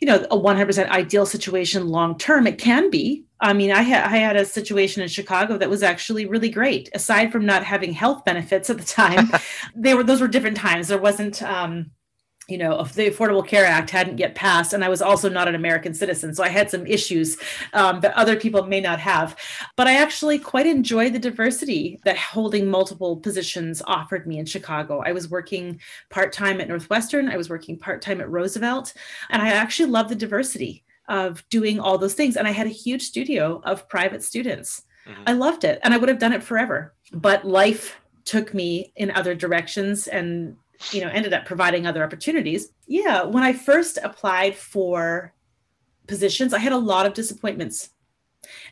you 0.00 0.06
know, 0.06 0.26
a 0.30 0.38
100% 0.38 0.88
ideal 0.90 1.26
situation 1.26 1.88
long 1.88 2.18
term. 2.18 2.46
It 2.46 2.58
can 2.58 2.90
be. 2.90 3.24
I 3.40 3.52
mean, 3.52 3.70
I 3.70 3.82
had 3.82 4.04
I 4.04 4.16
had 4.16 4.36
a 4.36 4.44
situation 4.44 5.02
in 5.02 5.08
Chicago 5.08 5.58
that 5.58 5.70
was 5.70 5.82
actually 5.82 6.26
really 6.26 6.50
great. 6.50 6.88
Aside 6.94 7.32
from 7.32 7.46
not 7.46 7.64
having 7.64 7.92
health 7.92 8.24
benefits 8.24 8.70
at 8.70 8.78
the 8.78 8.84
time, 8.84 9.30
they 9.74 9.94
were 9.94 10.04
those 10.04 10.20
were 10.20 10.28
different 10.28 10.56
times. 10.56 10.88
There 10.88 10.98
wasn't. 10.98 11.42
Um, 11.42 11.90
you 12.48 12.58
know, 12.58 12.80
if 12.80 12.92
the 12.92 13.10
Affordable 13.10 13.46
Care 13.46 13.64
Act 13.64 13.90
hadn't 13.90 14.18
yet 14.18 14.36
passed, 14.36 14.72
and 14.72 14.84
I 14.84 14.88
was 14.88 15.02
also 15.02 15.28
not 15.28 15.48
an 15.48 15.56
American 15.56 15.94
citizen, 15.94 16.32
so 16.32 16.44
I 16.44 16.48
had 16.48 16.70
some 16.70 16.86
issues 16.86 17.38
um, 17.72 18.00
that 18.00 18.14
other 18.14 18.36
people 18.36 18.64
may 18.66 18.80
not 18.80 19.00
have. 19.00 19.36
But 19.76 19.88
I 19.88 19.96
actually 19.96 20.38
quite 20.38 20.66
enjoyed 20.66 21.12
the 21.12 21.18
diversity 21.18 22.00
that 22.04 22.16
holding 22.16 22.68
multiple 22.68 23.16
positions 23.16 23.82
offered 23.86 24.28
me 24.28 24.38
in 24.38 24.46
Chicago. 24.46 25.02
I 25.04 25.12
was 25.12 25.28
working 25.28 25.80
part 26.08 26.32
time 26.32 26.60
at 26.60 26.68
Northwestern, 26.68 27.28
I 27.28 27.36
was 27.36 27.50
working 27.50 27.78
part 27.78 28.00
time 28.00 28.20
at 28.20 28.30
Roosevelt, 28.30 28.94
and 29.30 29.42
I 29.42 29.48
actually 29.48 29.90
loved 29.90 30.10
the 30.10 30.14
diversity 30.14 30.84
of 31.08 31.44
doing 31.50 31.80
all 31.80 31.98
those 31.98 32.14
things. 32.14 32.36
And 32.36 32.46
I 32.46 32.52
had 32.52 32.66
a 32.66 32.70
huge 32.70 33.02
studio 33.02 33.60
of 33.64 33.88
private 33.88 34.22
students. 34.22 34.82
Mm-hmm. 35.06 35.22
I 35.26 35.32
loved 35.32 35.64
it, 35.64 35.80
and 35.82 35.92
I 35.92 35.96
would 35.96 36.08
have 36.08 36.20
done 36.20 36.32
it 36.32 36.44
forever. 36.44 36.94
But 37.12 37.44
life 37.44 38.00
took 38.24 38.52
me 38.52 38.92
in 38.96 39.10
other 39.12 39.34
directions 39.34 40.08
and 40.08 40.56
you 40.90 41.00
know 41.00 41.08
ended 41.08 41.32
up 41.32 41.44
providing 41.44 41.86
other 41.86 42.04
opportunities 42.04 42.68
yeah 42.86 43.22
when 43.22 43.42
i 43.42 43.52
first 43.52 43.98
applied 44.02 44.54
for 44.54 45.32
positions 46.06 46.52
i 46.52 46.58
had 46.58 46.72
a 46.72 46.78
lot 46.78 47.06
of 47.06 47.14
disappointments 47.14 47.90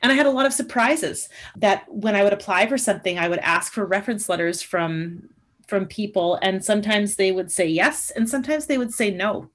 and 0.03 0.13
i 0.13 0.15
had 0.15 0.27
a 0.27 0.31
lot 0.31 0.47
of 0.47 0.53
surprises 0.53 1.29
that 1.57 1.85
when 1.89 2.15
i 2.15 2.23
would 2.23 2.33
apply 2.33 2.67
for 2.67 2.79
something 2.79 3.19
i 3.19 3.29
would 3.29 3.39
ask 3.41 3.73
for 3.73 3.85
reference 3.85 4.29
letters 4.29 4.63
from 4.63 5.29
from 5.67 5.87
people 5.87 6.39
and 6.43 6.65
sometimes 6.65 7.17
they 7.17 7.33
would 7.33 7.51
say 7.51 7.67
yes 7.67 8.11
and 8.11 8.29
sometimes 8.29 8.67
they 8.67 8.79
would 8.79 8.93
say 8.93 9.11
no 9.11 9.51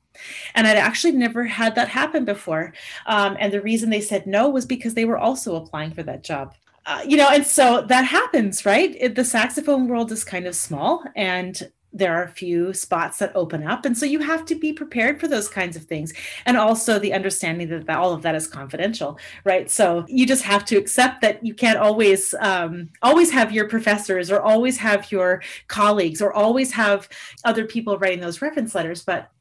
and 0.55 0.67
I'd 0.67 0.77
actually 0.77 1.13
never 1.13 1.45
had 1.45 1.75
that 1.75 1.87
happen 1.87 2.25
before. 2.25 2.73
Um, 3.05 3.37
and 3.39 3.53
the 3.53 3.61
reason 3.61 3.89
they 3.89 4.01
said 4.01 4.27
no 4.27 4.49
was 4.49 4.65
because 4.65 4.93
they 4.93 5.05
were 5.05 5.17
also 5.17 5.55
applying 5.55 5.93
for 5.93 6.03
that 6.03 6.23
job. 6.23 6.55
Uh, 6.85 7.03
you 7.05 7.17
know, 7.17 7.29
and 7.29 7.45
so 7.45 7.81
that 7.81 8.03
happens, 8.03 8.65
right? 8.65 8.95
It, 8.99 9.15
the 9.15 9.25
saxophone 9.25 9.87
world 9.87 10.11
is 10.11 10.23
kind 10.23 10.47
of 10.47 10.55
small, 10.55 11.03
and 11.15 11.69
there 11.91 12.13
are 12.15 12.23
a 12.23 12.29
few 12.29 12.73
spots 12.73 13.17
that 13.17 13.35
open 13.35 13.65
up. 13.65 13.85
And 13.85 13.97
so 13.97 14.05
you 14.05 14.19
have 14.19 14.45
to 14.45 14.55
be 14.55 14.71
prepared 14.73 15.19
for 15.19 15.27
those 15.27 15.49
kinds 15.49 15.75
of 15.75 15.83
things. 15.83 16.13
And 16.45 16.55
also 16.55 16.99
the 16.99 17.13
understanding 17.13 17.67
that, 17.69 17.87
that 17.87 17.97
all 17.97 18.13
of 18.13 18.21
that 18.21 18.35
is 18.35 18.47
confidential 18.47 19.17
right? 19.43 19.69
So 19.69 20.05
you 20.07 20.25
just 20.25 20.43
have 20.43 20.65
to 20.65 20.77
accept 20.77 21.21
that 21.21 21.43
you 21.45 21.53
can't 21.53 21.79
always 21.79 22.35
um, 22.39 22.89
always 23.01 23.31
have 23.31 23.51
your 23.51 23.67
professors 23.67 24.29
or 24.31 24.41
always 24.41 24.77
have 24.77 25.11
your 25.11 25.41
colleagues 25.67 26.21
or 26.21 26.33
always 26.33 26.71
have 26.73 27.09
other 27.43 27.65
people 27.65 27.97
writing 27.97 28.19
those 28.19 28.41
reference 28.41 28.75
letters. 28.75 29.03
But 29.03 29.31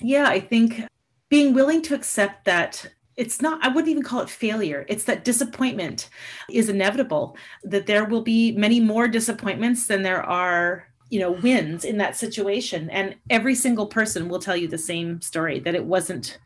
yeah 0.00 0.28
i 0.28 0.40
think 0.40 0.82
being 1.28 1.52
willing 1.52 1.82
to 1.82 1.94
accept 1.94 2.44
that 2.44 2.86
it's 3.16 3.42
not 3.42 3.62
i 3.64 3.68
wouldn't 3.68 3.88
even 3.88 4.02
call 4.02 4.20
it 4.20 4.30
failure. 4.30 4.86
It's 4.88 5.04
that 5.04 5.24
disappointment 5.24 6.08
is 6.50 6.68
inevitable 6.68 7.36
that 7.64 7.86
there 7.86 8.04
will 8.04 8.22
be 8.22 8.52
many 8.52 8.78
more 8.78 9.08
disappointments 9.08 9.86
than 9.86 10.02
there 10.02 10.22
are 10.22 10.87
you 11.10 11.20
know 11.20 11.32
wins 11.32 11.84
in 11.84 11.98
that 11.98 12.16
situation. 12.16 12.90
And 12.90 13.16
every 13.30 13.54
single 13.54 13.86
person 13.86 14.28
will 14.28 14.38
tell 14.38 14.56
you 14.56 14.68
the 14.68 14.78
same 14.78 15.20
story 15.20 15.60
that 15.60 15.74
it 15.74 15.84
wasn't 15.84 16.38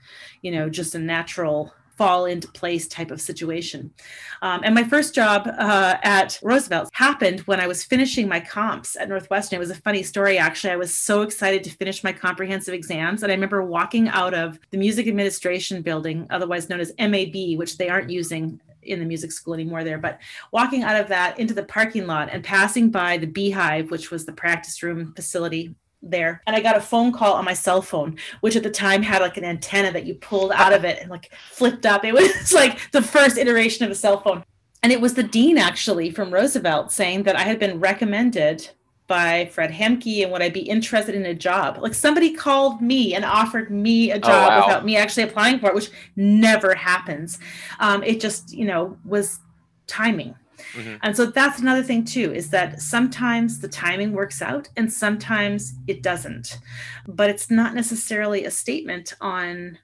you 0.43 0.51
know 0.51 0.69
just 0.69 0.95
a 0.95 0.99
natural 0.99 1.73
fall 1.97 2.25
into 2.25 2.49
place 2.49 2.89
type 2.89 3.11
of 3.11 3.21
situation. 3.21 3.93
Um, 4.41 4.63
and 4.65 4.75
my 4.75 4.83
first 4.83 5.15
job 5.15 5.47
uh, 5.47 5.99
at 6.03 6.39
roosevelt 6.43 6.89
happened 6.93 7.41
when 7.41 7.61
i 7.61 7.67
was 7.67 7.85
finishing 7.85 8.27
my 8.27 8.41
comps 8.41 8.97
at 8.97 9.09
northwestern. 9.09 9.59
It 9.59 9.61
was 9.61 9.71
a 9.71 9.77
funny 9.77 10.03
story 10.03 10.39
actually. 10.39 10.73
I 10.73 10.77
was 10.77 10.95
so 10.95 11.23
excited 11.23 11.63
to 11.65 11.71
finish 11.71 12.03
my 12.03 12.13
comprehensive 12.13 12.75
exams 12.75 13.23
and 13.23 13.31
i 13.31 13.35
remember 13.35 13.63
walking 13.63 14.09
out 14.09 14.35
of 14.35 14.59
the 14.71 14.79
music 14.79 15.07
administration 15.07 15.83
building 15.83 16.27
otherwise 16.31 16.69
known 16.69 16.81
as 16.81 16.93
mab 16.99 17.37
which 17.57 17.77
they 17.77 17.89
aren't 17.89 18.11
using 18.11 18.59
in 18.83 18.99
the 18.99 19.05
music 19.05 19.33
school 19.33 19.55
anymore 19.55 19.85
there, 19.85 19.99
but 19.99 20.19
walking 20.51 20.83
out 20.83 21.01
of 21.01 21.09
that 21.09 21.39
into 21.39 21.55
the 21.55 21.63
parking 21.63 22.07
lot 22.07 22.29
and 22.33 22.45
passing 22.45 22.91
by 22.91 23.17
the 23.17 23.27
Beehive, 23.27 23.91
which 23.91 24.11
was 24.11 24.25
the 24.25 24.33
practice 24.33 24.83
room 24.83 25.13
facility 25.15 25.75
there. 26.03 26.43
And 26.47 26.57
I 26.57 26.61
got 26.61 26.77
a 26.77 26.81
phone 26.81 27.13
call 27.13 27.35
on 27.35 27.45
my 27.45 27.55
cell 27.55 27.81
phone, 27.81 28.19
which 28.41 28.57
at 28.57 28.63
the 28.63 28.71
time 28.71 29.03
had 29.03 29.23
like 29.23 29.37
an 29.37 29.45
antenna 29.45 29.93
that 29.93 30.05
you 30.05 30.15
pulled 30.15 30.53
out 30.53 30.73
of 30.73 30.85
it 30.85 31.01
and 31.01 31.11
like 31.11 31.33
flipped 31.51 31.87
up. 31.87 32.05
It 32.05 32.13
was 32.15 32.53
like 32.53 32.91
the 32.91 33.03
first 33.03 33.39
iteration 33.39 33.85
of 33.85 33.91
a 33.91 33.95
cell 33.95 34.21
phone. 34.21 34.45
And 34.83 34.93
it 34.93 35.01
was 35.01 35.15
the 35.15 35.23
dean 35.23 35.59
actually 35.59 36.11
from 36.11 36.33
Roosevelt 36.33 36.91
saying 36.91 37.23
that 37.23 37.37
I 37.37 37.43
had 37.43 37.61
been 37.61 37.79
recommended 37.79 38.69
by 39.13 39.45
Fred 39.53 39.71
Hemke 39.71 40.23
and 40.23 40.33
would 40.33 40.41
I 40.41 40.49
be 40.49 40.61
interested 40.61 41.15
in 41.15 41.27
a 41.27 41.35
job? 41.35 41.77
Like 41.83 41.93
somebody 41.93 42.33
called 42.33 42.81
me 42.81 43.15
and 43.15 43.27
offered 43.27 43.71
me 43.71 44.11
a 44.11 44.17
oh, 44.17 44.21
job 44.21 44.51
oh, 44.51 44.57
wow. 44.57 44.67
without 44.67 44.87
me 44.87 44.97
actually 44.97 45.25
applying 45.25 45.59
for 45.59 45.67
it, 45.67 45.75
which 45.75 45.91
never 46.17 46.75
happens. 46.75 47.39
Um, 47.79 48.03
it 48.05 48.23
just, 48.23 48.55
you 48.55 48.65
know, 48.65 48.97
was 49.05 49.39
timing. 49.87 50.35
Mm-hmm. 50.73 50.97
And 51.03 51.15
so 51.15 51.27
that's 51.27 51.61
another 51.61 51.83
thing 51.83 52.07
too 52.07 52.33
is 52.33 52.49
that 52.51 52.81
sometimes 52.81 53.61
the 53.61 53.69
timing 53.69 54.13
works 54.13 54.41
out 54.41 54.71
and 54.79 54.91
sometimes 54.91 55.75
it 55.87 56.03
doesn't. 56.03 56.59
But 57.07 57.29
it's 57.29 57.51
not 57.51 57.75
necessarily 57.75 58.47
a 58.47 58.51
statement 58.51 59.13
on 59.21 59.79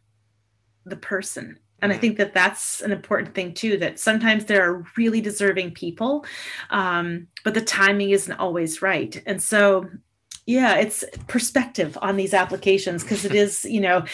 the 0.87 0.97
person 0.97 1.59
and 1.83 1.93
i 1.93 1.97
think 1.97 2.17
that 2.17 2.35
that's 2.35 2.81
an 2.81 2.93
important 2.93 3.35
thing 3.35 3.53
too 3.55 3.77
that 3.77 3.99
sometimes 3.99 4.45
there 4.45 4.69
are 4.69 4.85
really 4.97 5.21
deserving 5.21 5.71
people 5.71 6.25
um, 6.71 7.27
but 7.45 7.55
the 7.55 7.61
timing 7.61 8.11
isn't 8.11 8.39
always 8.39 8.83
right. 8.83 9.23
And 9.27 9.43
so 9.43 9.89
yeah 10.47 10.77
it's 10.77 11.05
perspective 11.27 11.97
on 12.01 12.17
these 12.17 12.33
applications 12.35 13.03
because 13.03 13.25
it 13.25 13.35
is 13.45 13.65
you 13.65 13.81
know 13.81 14.05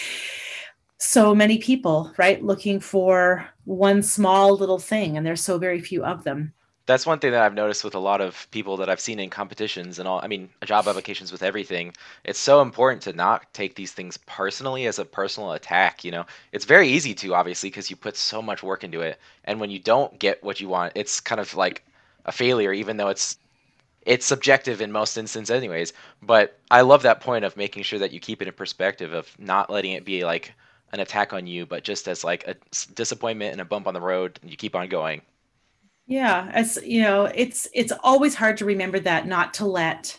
so 0.99 1.35
many 1.35 1.59
people 1.59 2.13
right 2.19 2.43
looking 2.43 2.81
for 2.81 3.49
one 3.65 4.03
small 4.03 4.57
little 4.57 4.79
thing 4.79 5.17
and 5.17 5.25
there's 5.25 5.41
so 5.41 5.59
very 5.59 5.81
few 5.81 6.05
of 6.05 6.25
them 6.25 6.53
that's 6.87 7.07
one 7.07 7.19
thing 7.19 7.33
that 7.33 7.43
I've 7.43 7.55
noticed 7.55 7.83
with 7.83 7.95
a 7.95 7.99
lot 7.99 8.21
of 8.21 8.47
people 8.51 8.77
that 8.77 8.91
I've 8.91 9.01
seen 9.01 9.19
in 9.19 9.31
competitions 9.31 9.99
and 9.99 10.07
all. 10.07 10.21
I 10.23 10.27
mean, 10.27 10.51
job 10.65 10.87
applications 10.87 11.33
with 11.33 11.43
everything. 11.43 11.95
It's 12.25 12.39
so 12.39 12.61
important 12.61 13.03
to 13.03 13.13
not 13.15 13.53
take 13.55 13.75
these 13.75 13.93
things 13.93 14.19
personally 14.19 14.87
as 14.87 14.99
a 14.99 15.05
personal 15.05 15.53
attack. 15.53 16.05
You 16.05 16.11
know, 16.11 16.27
it's 16.53 16.67
very 16.67 16.89
easy 16.89 17.15
to 17.15 17.35
obviously 17.35 17.71
because 17.71 17.89
you 17.89 17.97
put 17.97 18.17
so 18.17 18.43
much 18.43 18.63
work 18.63 18.85
into 18.85 19.01
it, 19.01 19.19
and 19.45 19.61
when 19.61 19.71
you 19.71 19.79
don't 19.79 20.19
get 20.19 20.45
what 20.45 20.61
you 20.61 20.69
want, 20.69 20.93
it's 20.95 21.21
kind 21.21 21.41
of 21.41 21.55
like 21.55 21.85
a 22.27 22.33
failure, 22.33 22.73
even 22.73 22.97
though 22.97 23.09
it's 23.09 23.39
it's 24.05 24.27
subjective 24.27 24.83
in 24.83 24.93
most 24.93 25.17
instances, 25.17 25.55
anyways. 25.55 25.95
But 26.23 26.59
I 26.71 26.83
love 26.83 27.03
that 27.03 27.21
point 27.21 27.45
of 27.47 27.57
making 27.57 27.85
sure 27.85 27.99
that 27.99 28.13
you 28.13 28.21
keep 28.21 28.43
it 28.43 28.49
in 28.49 28.55
perspective 28.55 29.15
of 29.15 29.35
not 29.39 29.71
letting 29.71 29.93
it 29.93 30.05
be 30.05 30.25
like 30.25 30.53
an 30.93 31.01
attack 31.01 31.33
on 31.33 31.47
you, 31.47 31.65
but 31.67 31.83
just 31.83 32.09
as 32.09 32.23
like 32.25 32.47
a 32.47 32.57
disappointment 32.95 33.53
and 33.53 33.61
a 33.61 33.65
bump 33.65 33.87
on 33.87 33.95
the 33.95 34.01
road, 34.01 34.39
and 34.43 34.51
you 34.51 34.57
keep 34.59 34.77
on 34.77 34.89
going. 34.89 35.23
Yeah, 36.07 36.51
as 36.53 36.79
you 36.85 37.01
know, 37.01 37.25
it's 37.25 37.67
it's 37.73 37.93
always 38.03 38.35
hard 38.35 38.59
to 38.59 38.65
remember 38.65 39.01
that 39.01 39.27
not 39.27 39.55
to 39.55 39.67
let 39.67 40.19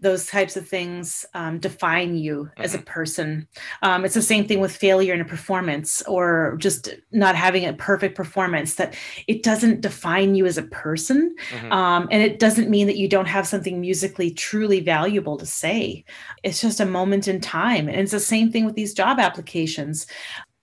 those 0.00 0.26
types 0.26 0.56
of 0.56 0.66
things 0.66 1.26
um, 1.34 1.58
define 1.58 2.16
you 2.16 2.44
mm-hmm. 2.44 2.62
as 2.62 2.74
a 2.74 2.78
mm-hmm. 2.78 2.86
person. 2.86 3.48
Um, 3.82 4.04
it's 4.04 4.14
the 4.14 4.22
same 4.22 4.46
thing 4.46 4.60
with 4.60 4.74
failure 4.74 5.12
in 5.12 5.20
a 5.20 5.26
performance 5.26 6.02
or 6.02 6.56
just 6.58 6.88
not 7.12 7.36
having 7.36 7.66
a 7.66 7.74
perfect 7.74 8.16
performance, 8.16 8.74
that 8.76 8.96
it 9.26 9.42
doesn't 9.42 9.82
define 9.82 10.34
you 10.34 10.46
as 10.46 10.58
a 10.58 10.62
person. 10.62 11.34
Mm-hmm. 11.50 11.72
Um, 11.72 12.08
and 12.10 12.22
it 12.22 12.38
doesn't 12.38 12.70
mean 12.70 12.86
that 12.86 12.96
you 12.96 13.08
don't 13.08 13.26
have 13.26 13.46
something 13.46 13.80
musically 13.80 14.30
truly 14.30 14.80
valuable 14.80 15.36
to 15.36 15.46
say. 15.46 16.04
It's 16.42 16.60
just 16.60 16.80
a 16.80 16.86
moment 16.86 17.28
in 17.28 17.40
time. 17.40 17.88
And 17.88 17.98
it's 17.98 18.12
the 18.12 18.20
same 18.20 18.50
thing 18.50 18.64
with 18.64 18.76
these 18.76 18.94
job 18.94 19.18
applications, 19.18 20.06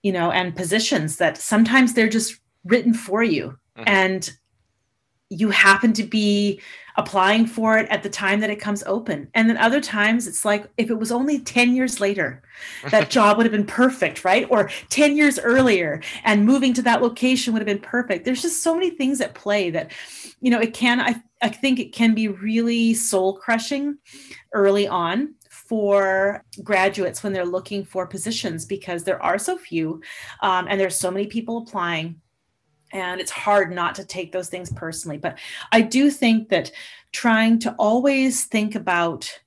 you 0.02 0.12
know, 0.12 0.32
and 0.32 0.56
positions 0.56 1.16
that 1.16 1.38
sometimes 1.38 1.94
they're 1.94 2.08
just 2.08 2.40
written 2.64 2.92
for 2.92 3.22
you 3.22 3.56
mm-hmm. 3.78 3.88
and 3.88 4.32
you 5.30 5.50
happen 5.50 5.92
to 5.92 6.02
be 6.02 6.60
applying 6.96 7.46
for 7.46 7.78
it 7.78 7.88
at 7.90 8.02
the 8.02 8.08
time 8.08 8.40
that 8.40 8.50
it 8.50 8.60
comes 8.60 8.82
open. 8.84 9.28
And 9.34 9.48
then 9.48 9.56
other 9.58 9.80
times 9.80 10.26
it's 10.26 10.44
like 10.44 10.66
if 10.78 10.90
it 10.90 10.98
was 10.98 11.12
only 11.12 11.38
10 11.38 11.76
years 11.76 12.00
later, 12.00 12.42
that 12.90 13.10
job 13.16 13.36
would 13.36 13.46
have 13.46 13.52
been 13.52 13.66
perfect, 13.66 14.24
right? 14.24 14.46
Or 14.50 14.70
10 14.88 15.16
years 15.16 15.38
earlier 15.38 16.02
and 16.24 16.44
moving 16.44 16.74
to 16.74 16.82
that 16.82 17.02
location 17.02 17.52
would 17.52 17.60
have 17.60 17.66
been 17.66 17.78
perfect. 17.78 18.24
There's 18.24 18.42
just 18.42 18.62
so 18.62 18.74
many 18.74 18.90
things 18.90 19.20
at 19.20 19.34
play 19.34 19.70
that, 19.70 19.92
you 20.40 20.50
know, 20.50 20.60
it 20.60 20.74
can, 20.74 21.00
I, 21.00 21.22
I 21.40 21.50
think 21.50 21.78
it 21.78 21.92
can 21.92 22.14
be 22.14 22.28
really 22.28 22.94
soul 22.94 23.36
crushing 23.36 23.98
early 24.52 24.88
on 24.88 25.34
for 25.50 26.42
graduates 26.64 27.22
when 27.22 27.32
they're 27.32 27.44
looking 27.44 27.84
for 27.84 28.06
positions 28.06 28.64
because 28.64 29.04
there 29.04 29.22
are 29.22 29.38
so 29.38 29.58
few 29.58 30.00
um, 30.40 30.66
and 30.68 30.80
there's 30.80 30.98
so 30.98 31.10
many 31.10 31.26
people 31.26 31.58
applying 31.58 32.18
and 32.92 33.20
it's 33.20 33.30
hard 33.30 33.72
not 33.72 33.94
to 33.94 34.04
take 34.04 34.32
those 34.32 34.48
things 34.48 34.72
personally 34.72 35.18
but 35.18 35.38
i 35.72 35.80
do 35.80 36.10
think 36.10 36.48
that 36.48 36.70
trying 37.12 37.58
to 37.58 37.74
always 37.78 38.44
think 38.44 38.74
about 38.74 39.40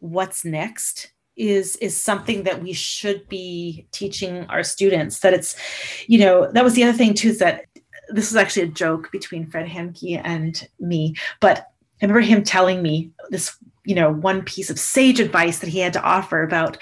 what's 0.00 0.44
next 0.44 1.12
is 1.36 1.76
is 1.76 1.96
something 1.96 2.42
that 2.42 2.62
we 2.62 2.72
should 2.72 3.26
be 3.28 3.86
teaching 3.92 4.44
our 4.46 4.64
students 4.64 5.20
that 5.20 5.32
it's 5.32 5.56
you 6.06 6.18
know 6.18 6.50
that 6.52 6.64
was 6.64 6.74
the 6.74 6.82
other 6.82 6.96
thing 6.96 7.14
too 7.14 7.28
is 7.28 7.38
that 7.38 7.64
this 8.10 8.30
is 8.30 8.36
actually 8.36 8.62
a 8.62 8.68
joke 8.68 9.10
between 9.12 9.46
fred 9.46 9.68
hemke 9.68 10.20
and 10.24 10.68
me 10.80 11.14
but 11.40 11.58
i 12.02 12.04
remember 12.04 12.20
him 12.20 12.42
telling 12.42 12.82
me 12.82 13.10
this 13.30 13.56
you 13.84 13.94
know 13.94 14.12
one 14.12 14.42
piece 14.42 14.68
of 14.68 14.78
sage 14.78 15.20
advice 15.20 15.60
that 15.60 15.70
he 15.70 15.78
had 15.78 15.92
to 15.92 16.02
offer 16.02 16.42
about 16.42 16.76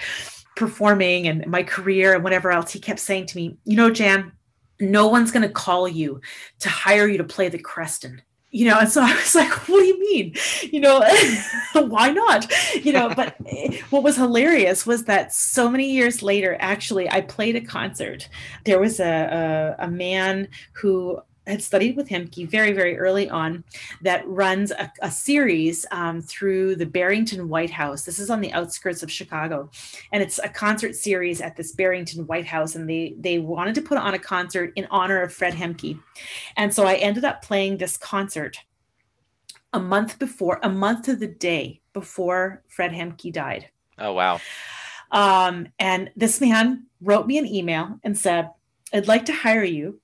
performing 0.55 1.27
and 1.27 1.45
my 1.45 1.61
career 1.61 2.15
and 2.15 2.23
whatever 2.23 2.51
else 2.51 2.71
he 2.71 2.79
kept 2.79 2.99
saying 2.99 3.27
to 3.27 3.37
me 3.37 3.55
you 3.65 3.77
know 3.77 3.91
jan 3.91 4.31
no 4.79 5.07
one's 5.07 5.31
going 5.31 5.43
to 5.43 5.49
call 5.49 5.87
you 5.87 6.21
to 6.59 6.69
hire 6.69 7.07
you 7.07 7.17
to 7.17 7.23
play 7.23 7.49
the 7.49 7.57
Creston. 7.57 8.21
you 8.51 8.65
know, 8.65 8.79
and 8.79 8.89
so 8.89 9.01
I 9.01 9.13
was 9.13 9.35
like, 9.41 9.51
what 9.67 9.79
do 9.81 9.85
you 9.85 9.99
mean? 9.99 10.35
You 10.71 10.79
know, 10.79 11.03
why 11.73 12.11
not? 12.11 12.51
You 12.83 12.93
know, 12.93 13.13
but 13.13 13.35
eh, 13.45 13.81
what 13.89 14.03
was 14.03 14.15
hilarious 14.15 14.85
was 14.85 15.03
that 15.05 15.33
so 15.33 15.69
many 15.69 15.91
years 15.91 16.23
later, 16.23 16.57
actually, 16.59 17.09
I 17.09 17.21
played 17.21 17.55
a 17.55 17.61
concert. 17.61 18.29
There 18.65 18.79
was 18.79 18.99
a, 18.99 19.75
a, 19.79 19.85
a 19.85 19.87
man 19.91 20.47
who 20.73 21.19
had 21.47 21.61
studied 21.61 21.95
with 21.95 22.09
Hemke 22.09 22.49
very, 22.49 22.71
very 22.73 22.97
early 22.97 23.29
on 23.29 23.63
that 24.01 24.27
runs 24.27 24.71
a, 24.71 24.91
a 25.01 25.11
series 25.11 25.85
um, 25.91 26.21
through 26.21 26.75
the 26.75 26.85
Barrington 26.85 27.49
White 27.49 27.71
House. 27.71 28.03
This 28.03 28.19
is 28.19 28.29
on 28.29 28.41
the 28.41 28.53
outskirts 28.53 29.03
of 29.03 29.11
Chicago. 29.11 29.69
And 30.11 30.21
it's 30.21 30.39
a 30.39 30.49
concert 30.49 30.95
series 30.95 31.41
at 31.41 31.55
this 31.55 31.71
Barrington 31.71 32.27
White 32.27 32.45
House. 32.45 32.75
And 32.75 32.89
they, 32.89 33.15
they 33.17 33.39
wanted 33.39 33.75
to 33.75 33.81
put 33.81 33.97
on 33.97 34.13
a 34.13 34.19
concert 34.19 34.73
in 34.75 34.87
honor 34.91 35.21
of 35.21 35.33
Fred 35.33 35.53
Hemke. 35.53 35.99
And 36.55 36.73
so 36.73 36.85
I 36.85 36.95
ended 36.95 37.25
up 37.25 37.41
playing 37.41 37.77
this 37.77 37.97
concert 37.97 38.59
a 39.73 39.79
month 39.79 40.19
before, 40.19 40.59
a 40.63 40.69
month 40.69 41.05
to 41.05 41.15
the 41.15 41.27
day 41.27 41.81
before 41.93 42.63
Fred 42.67 42.91
Hemke 42.91 43.31
died. 43.31 43.69
Oh, 43.97 44.13
wow. 44.13 44.39
Um, 45.11 45.67
and 45.79 46.11
this 46.15 46.41
man 46.41 46.85
wrote 47.01 47.27
me 47.27 47.37
an 47.37 47.45
email 47.45 47.99
and 48.03 48.17
said, 48.17 48.49
I'd 48.93 49.07
like 49.07 49.25
to 49.25 49.33
hire 49.33 49.63
you 49.63 49.99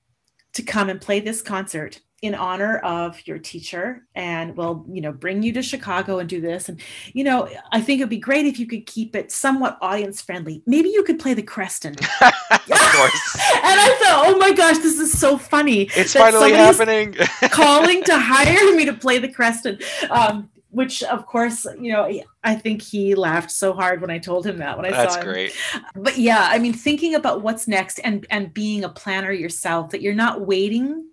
to 0.54 0.62
come 0.62 0.88
and 0.88 1.00
play 1.00 1.20
this 1.20 1.42
concert 1.42 2.00
in 2.22 2.34
honor 2.34 2.78
of 2.78 3.20
your 3.26 3.38
teacher 3.38 4.06
and 4.14 4.56
we'll 4.56 4.82
you 4.88 5.02
know 5.02 5.12
bring 5.12 5.42
you 5.42 5.52
to 5.52 5.62
chicago 5.62 6.20
and 6.20 6.28
do 6.28 6.40
this. 6.40 6.70
And 6.70 6.80
you 7.12 7.22
know 7.22 7.48
i 7.70 7.82
think 7.82 8.00
it'd 8.00 8.08
be 8.08 8.16
great 8.16 8.46
if 8.46 8.58
you 8.58 8.66
could 8.66 8.86
keep 8.86 9.14
it 9.14 9.30
somewhat 9.30 9.76
audience 9.82 10.22
friendly. 10.22 10.62
Maybe 10.66 10.88
you 10.88 11.02
could 11.02 11.18
play 11.18 11.34
the 11.34 11.42
creston. 11.42 11.94
Of 12.50 12.80
course. 12.80 13.36
And 13.64 13.80
i 13.80 13.98
thought 14.00 14.24
oh 14.26 14.38
my 14.38 14.52
gosh 14.52 14.78
this 14.78 14.98
is 14.98 15.16
so 15.18 15.36
funny 15.36 15.82
it's 15.94 16.14
finally 16.14 16.52
happening. 16.52 17.12
calling 17.50 18.02
to 18.04 18.18
hire 18.18 18.74
me 18.74 18.86
to 18.86 18.94
play 18.94 19.18
the 19.18 19.28
creston. 19.28 19.78
Um, 20.08 20.48
which 20.74 21.02
of 21.04 21.24
course 21.26 21.66
you 21.80 21.92
know 21.92 22.10
i 22.42 22.54
think 22.54 22.82
he 22.82 23.14
laughed 23.14 23.50
so 23.50 23.72
hard 23.72 24.00
when 24.00 24.10
i 24.10 24.18
told 24.18 24.46
him 24.46 24.58
that 24.58 24.76
when 24.76 24.84
i 24.86 24.90
That's 24.90 25.14
saw 25.14 25.20
him 25.20 25.26
That's 25.26 25.34
great 25.34 25.56
but 25.94 26.18
yeah 26.18 26.48
i 26.50 26.58
mean 26.58 26.72
thinking 26.72 27.14
about 27.14 27.42
what's 27.42 27.68
next 27.68 27.98
and 28.00 28.26
and 28.30 28.52
being 28.52 28.84
a 28.84 28.88
planner 28.88 29.32
yourself 29.32 29.90
that 29.90 30.02
you're 30.02 30.14
not 30.14 30.46
waiting 30.46 31.06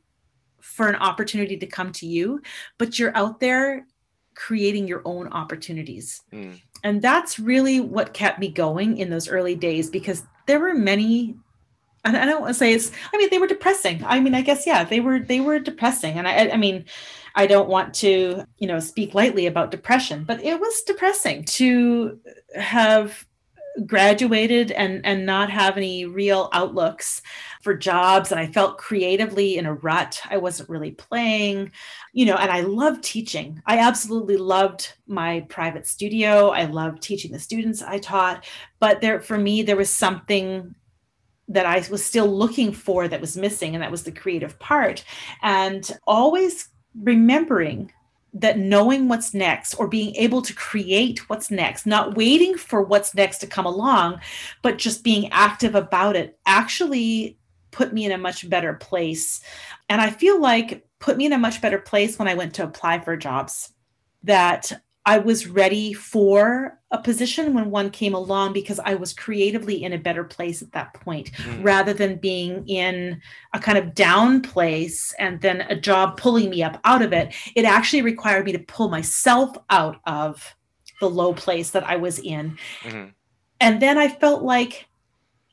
for 0.60 0.90
an 0.90 0.96
opportunity 0.96 1.58
to 1.58 1.68
come 1.68 1.92
to 1.94 2.08
you 2.08 2.42
but 2.78 2.98
you're 2.98 3.16
out 3.16 3.40
there 3.40 3.86
creating 4.36 4.88
your 4.88 5.02
own 5.06 5.28
opportunities 5.28 6.22
Mm. 6.34 6.60
and 6.84 7.02
that's 7.02 7.40
really 7.40 7.80
what 7.80 8.14
kept 8.14 8.40
me 8.40 8.48
going 8.50 8.98
in 8.98 9.10
those 9.10 9.30
early 9.30 9.56
days 9.56 9.90
because 9.90 10.24
there 10.48 10.60
were 10.60 10.74
many 10.74 11.36
and 12.04 12.18
I 12.18 12.26
don't 12.26 12.42
want 12.42 12.50
to 12.50 12.58
say 12.58 12.74
it's 12.74 12.92
I 13.14 13.18
mean 13.18 13.30
they 13.30 13.38
were 13.38 13.46
depressing. 13.46 14.04
I 14.04 14.20
mean 14.20 14.34
I 14.34 14.42
guess 14.42 14.66
yeah, 14.66 14.84
they 14.84 15.00
were 15.00 15.20
they 15.20 15.40
were 15.40 15.60
depressing 15.60 16.18
and 16.18 16.28
I 16.28 16.50
I 16.50 16.58
mean 16.58 16.86
I 17.36 17.48
don't 17.48 17.70
want 17.70 17.94
to, 17.96 18.46
you 18.58 18.68
know, 18.68 18.80
speak 18.80 19.14
lightly 19.14 19.48
about 19.48 19.72
depression, 19.72 20.24
but 20.24 20.44
it 20.44 20.60
was 20.60 20.82
depressing 20.82 21.44
to 21.46 22.20
have 22.56 23.26
graduated 23.86 24.72
and 24.72 25.06
and 25.06 25.26
not 25.26 25.50
have 25.50 25.78
any 25.78 26.06
real 26.06 26.50
outlooks 26.52 27.22
for 27.62 27.74
jobs 27.74 28.30
and 28.30 28.40
I 28.40 28.48
felt 28.48 28.78
creatively 28.78 29.58
in 29.58 29.66
a 29.66 29.74
rut. 29.74 30.22
I 30.30 30.38
wasn't 30.38 30.70
really 30.70 30.92
playing, 30.92 31.72
you 32.12 32.26
know, 32.26 32.36
and 32.36 32.52
I 32.52 32.62
loved 32.62 33.04
teaching. 33.04 33.62
I 33.66 33.78
absolutely 33.78 34.36
loved 34.38 34.94
my 35.08 35.46
private 35.48 35.88
studio. 35.88 36.50
I 36.50 36.66
loved 36.66 37.02
teaching 37.02 37.32
the 37.32 37.40
students 37.40 37.82
I 37.82 38.00
taught, 38.00 38.46
but 38.80 39.00
there 39.00 39.22
for 39.22 39.38
me 39.38 39.64
there 39.64 39.78
was 39.78 39.90
something 39.90 40.76
that 41.48 41.66
I 41.66 41.84
was 41.90 42.04
still 42.04 42.28
looking 42.28 42.72
for 42.72 43.08
that 43.08 43.20
was 43.20 43.36
missing, 43.36 43.76
and 43.76 43.84
that 43.84 43.92
was 43.92 44.04
the 44.04 44.12
creative 44.12 44.58
part. 44.60 45.04
And 45.42 45.90
always 46.08 46.70
remembering 46.96 47.92
that 48.34 48.58
knowing 48.58 49.10
what's 49.10 49.34
next 49.34 49.74
or 49.76 49.88
being 49.88 50.16
able 50.16 50.42
to 50.42 50.54
create 50.54 51.30
what's 51.30 51.52
next, 51.52 51.86
not 51.86 52.16
waiting 52.16 52.58
for 52.58 52.82
what's 52.82 53.14
next 53.14 53.40
to 53.40 53.48
come 53.48 53.66
along, 53.66 54.22
but 54.62 54.78
just 54.78 55.04
being 55.04 55.30
active 55.32 55.76
about 55.76 56.16
it 56.16 56.40
actually 56.46 57.38
put 57.72 57.94
me 57.94 58.06
in 58.06 58.12
a 58.12 58.18
much 58.18 58.50
better 58.50 58.74
place. 58.74 59.42
And 59.90 60.00
I 60.00 60.10
feel 60.10 60.40
like 60.40 60.86
put 61.00 61.18
me 61.18 61.26
in 61.26 61.34
a 61.34 61.38
much 61.38 61.62
better 61.62 61.80
place 61.80 62.18
when 62.18 62.28
I 62.28 62.36
went 62.36 62.54
to 62.56 62.64
apply 62.64 63.00
for 63.00 63.18
jobs 63.18 63.74
that 64.24 64.72
I 65.06 65.18
was 65.18 65.48
ready 65.48 65.94
for 65.94 66.78
a 66.92 66.98
position 67.00 67.54
when 67.54 67.72
one 67.72 67.90
came 67.90 68.14
along 68.14 68.54
because 68.54 68.80
I 68.80 68.96
was 68.96 69.14
creatively 69.14 69.84
in 69.84 69.94
a 69.94 69.98
better 69.98 70.24
place 70.24 70.62
at 70.62 70.72
that 70.74 70.94
point 70.94 71.32
Mm. 71.32 71.64
rather 71.64 71.94
than 71.94 72.18
being 72.18 72.68
in 72.68 73.20
a 73.54 73.60
kind 73.60 73.78
of 73.78 73.96
down 73.96 74.42
place 74.42 75.14
and 75.18 75.42
then 75.42 75.62
a 75.62 75.76
job 75.76 76.18
pulling 76.18 76.50
me 76.50 76.62
up 76.62 76.80
out 76.84 77.02
of 77.02 77.14
it. 77.14 77.34
It 77.56 77.66
actually 77.66 78.02
required 78.04 78.46
me 78.46 78.52
to 78.52 78.60
pull 78.60 78.90
myself 78.90 79.58
out 79.70 80.02
of 80.06 80.56
the 81.00 81.10
low 81.10 81.34
place 81.34 81.72
that 81.72 81.84
I 81.84 81.96
was 81.96 82.20
in. 82.20 82.58
Mhm. 82.84 83.14
And 83.60 83.82
then 83.82 83.98
I 83.98 84.08
felt 84.08 84.44
like 84.44 84.86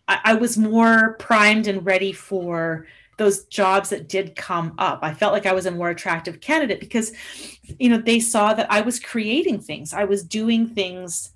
I, 0.09 0.19
I 0.25 0.35
was 0.35 0.59
more 0.59 1.15
primed 1.19 1.67
and 1.69 1.87
ready 1.87 2.13
for 2.13 2.87
those 3.19 3.45
jobs 3.47 3.91
that 3.91 4.09
did 4.09 4.37
come 4.37 4.75
up. 4.79 5.01
I 5.03 5.13
felt 5.13 5.35
like 5.35 5.45
I 5.45 5.53
was 5.53 5.67
a 5.67 5.71
more 5.71 5.91
attractive 5.91 6.41
candidate 6.41 6.81
because, 6.81 7.13
you 7.79 7.91
know, 7.91 7.99
they 7.99 8.21
saw 8.21 8.55
that 8.55 8.71
I 8.71 8.81
was 8.81 8.99
creating 8.99 9.61
things, 9.61 9.93
I 9.93 10.05
was 10.05 10.23
doing 10.23 10.67
things 10.67 11.33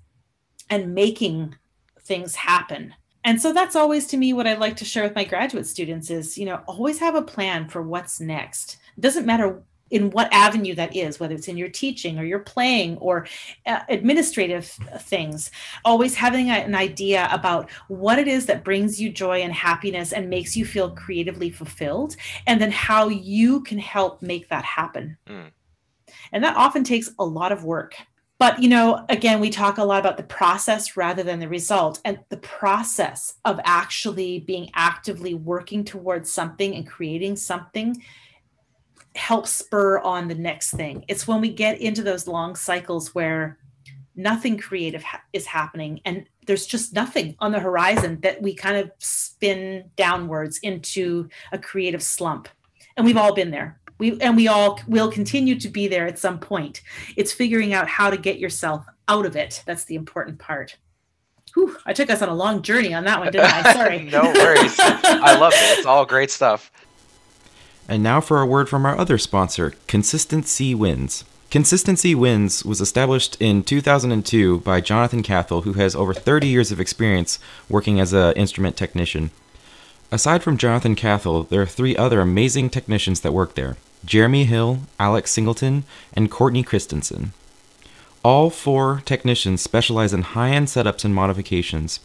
and 0.69 0.95
making 0.95 1.55
things 1.99 2.35
happen. 2.35 2.95
And 3.25 3.41
so 3.41 3.53
that's 3.53 3.75
always 3.75 4.07
to 4.07 4.17
me 4.17 4.33
what 4.33 4.47
I'd 4.47 4.59
like 4.59 4.75
to 4.77 4.85
share 4.85 5.03
with 5.03 5.15
my 5.15 5.23
graduate 5.23 5.67
students 5.67 6.09
is, 6.09 6.37
you 6.37 6.45
know, 6.45 6.61
always 6.67 6.99
have 6.99 7.15
a 7.15 7.21
plan 7.21 7.69
for 7.69 7.81
what's 7.81 8.19
next. 8.19 8.77
It 8.97 9.01
doesn't 9.01 9.25
matter 9.25 9.61
in 9.93 10.09
what 10.09 10.33
avenue 10.33 10.73
that 10.73 10.95
is, 10.95 11.19
whether 11.19 11.35
it's 11.35 11.47
in 11.47 11.55
your 11.55 11.69
teaching 11.69 12.17
or 12.17 12.25
your 12.25 12.39
playing 12.39 12.97
or 12.97 13.27
uh, 13.67 13.81
administrative 13.89 14.65
things, 15.01 15.51
always 15.85 16.15
having 16.15 16.49
a- 16.49 16.65
an 16.65 16.73
idea 16.73 17.29
about 17.31 17.69
what 17.87 18.17
it 18.17 18.27
is 18.27 18.47
that 18.47 18.63
brings 18.63 18.99
you 18.99 19.09
joy 19.11 19.41
and 19.41 19.53
happiness 19.53 20.11
and 20.11 20.29
makes 20.29 20.57
you 20.57 20.65
feel 20.65 20.89
creatively 20.89 21.51
fulfilled, 21.51 22.15
and 22.47 22.59
then 22.59 22.71
how 22.71 23.07
you 23.07 23.61
can 23.61 23.77
help 23.77 24.21
make 24.21 24.49
that 24.49 24.65
happen. 24.65 25.15
Mm. 25.27 25.51
And 26.31 26.43
that 26.43 26.57
often 26.57 26.83
takes 26.83 27.11
a 27.19 27.25
lot 27.25 27.51
of 27.51 27.63
work. 27.63 27.95
But, 28.39 28.61
you 28.61 28.67
know, 28.67 29.05
again, 29.09 29.39
we 29.39 29.49
talk 29.49 29.77
a 29.77 29.85
lot 29.85 29.99
about 29.99 30.17
the 30.17 30.23
process 30.23 30.97
rather 30.97 31.23
than 31.23 31.39
the 31.39 31.47
result. 31.47 32.01
And 32.03 32.19
the 32.29 32.37
process 32.37 33.35
of 33.45 33.59
actually 33.63 34.39
being 34.39 34.69
actively 34.73 35.33
working 35.33 35.85
towards 35.85 36.31
something 36.31 36.75
and 36.75 36.85
creating 36.85 37.35
something 37.37 38.03
helps 39.15 39.51
spur 39.51 39.99
on 39.99 40.27
the 40.27 40.35
next 40.35 40.71
thing. 40.71 41.05
It's 41.07 41.27
when 41.27 41.41
we 41.41 41.49
get 41.49 41.79
into 41.79 42.03
those 42.03 42.27
long 42.27 42.55
cycles 42.55 43.13
where 43.13 43.57
nothing 44.15 44.57
creative 44.57 45.03
ha- 45.03 45.23
is 45.33 45.45
happening 45.45 45.99
and 46.05 46.25
there's 46.45 46.65
just 46.65 46.93
nothing 46.93 47.35
on 47.39 47.51
the 47.51 47.59
horizon 47.59 48.19
that 48.21 48.41
we 48.41 48.53
kind 48.53 48.77
of 48.77 48.91
spin 48.99 49.89
downwards 49.95 50.59
into 50.59 51.29
a 51.51 51.57
creative 51.57 52.03
slump. 52.03 52.49
And 52.97 53.05
we've 53.05 53.17
all 53.17 53.33
been 53.33 53.51
there. 53.51 53.79
We 53.97 54.19
and 54.19 54.35
we 54.35 54.47
all 54.47 54.79
will 54.87 55.11
continue 55.11 55.59
to 55.59 55.69
be 55.69 55.87
there 55.87 56.07
at 56.07 56.19
some 56.19 56.39
point. 56.39 56.81
It's 57.15 57.31
figuring 57.31 57.73
out 57.73 57.87
how 57.87 58.09
to 58.09 58.17
get 58.17 58.39
yourself 58.39 58.85
out 59.07 59.25
of 59.25 59.35
it. 59.35 59.63
That's 59.65 59.85
the 59.85 59.95
important 59.95 60.39
part. 60.39 60.77
Whew, 61.53 61.77
I 61.85 61.93
took 61.93 62.09
us 62.09 62.21
on 62.21 62.29
a 62.29 62.33
long 62.33 62.63
journey 62.63 62.93
on 62.93 63.05
that 63.05 63.19
one, 63.19 63.31
didn't 63.31 63.53
I? 63.53 63.73
Sorry. 63.73 64.03
no 64.11 64.23
worries. 64.23 64.75
I 64.79 65.37
love 65.39 65.53
it. 65.55 65.77
It's 65.77 65.85
all 65.85 66.05
great 66.05 66.31
stuff. 66.31 66.71
And 67.87 68.01
now 68.01 68.21
for 68.21 68.41
a 68.41 68.45
word 68.45 68.69
from 68.69 68.85
our 68.85 68.97
other 68.97 69.17
sponsor, 69.17 69.73
Consistency 69.87 70.73
Wins. 70.73 71.25
Consistency 71.51 72.15
Wins 72.15 72.65
was 72.65 72.81
established 72.81 73.37
in 73.39 73.61
2002 73.61 74.61
by 74.61 74.81
Jonathan 74.81 75.21
Cathell, 75.21 75.63
who 75.63 75.73
has 75.73 75.95
over 75.95 76.13
30 76.13 76.47
years 76.47 76.71
of 76.71 76.79
experience 76.79 77.37
working 77.69 77.99
as 77.99 78.13
an 78.13 78.33
instrument 78.33 78.75
technician. 78.75 79.29
Aside 80.11 80.41
from 80.43 80.57
Jonathan 80.57 80.95
Cathell, 80.95 81.47
there 81.49 81.61
are 81.61 81.67
three 81.67 81.95
other 81.95 82.21
amazing 82.21 82.69
technicians 82.69 83.21
that 83.21 83.33
work 83.33 83.55
there 83.55 83.77
Jeremy 84.05 84.45
Hill, 84.45 84.79
Alex 84.99 85.31
Singleton, 85.31 85.83
and 86.13 86.31
Courtney 86.31 86.63
Christensen. 86.63 87.33
All 88.23 88.49
four 88.49 89.01
technicians 89.05 89.61
specialize 89.61 90.13
in 90.13 90.21
high 90.21 90.51
end 90.51 90.67
setups 90.67 91.03
and 91.03 91.13
modifications. 91.13 91.99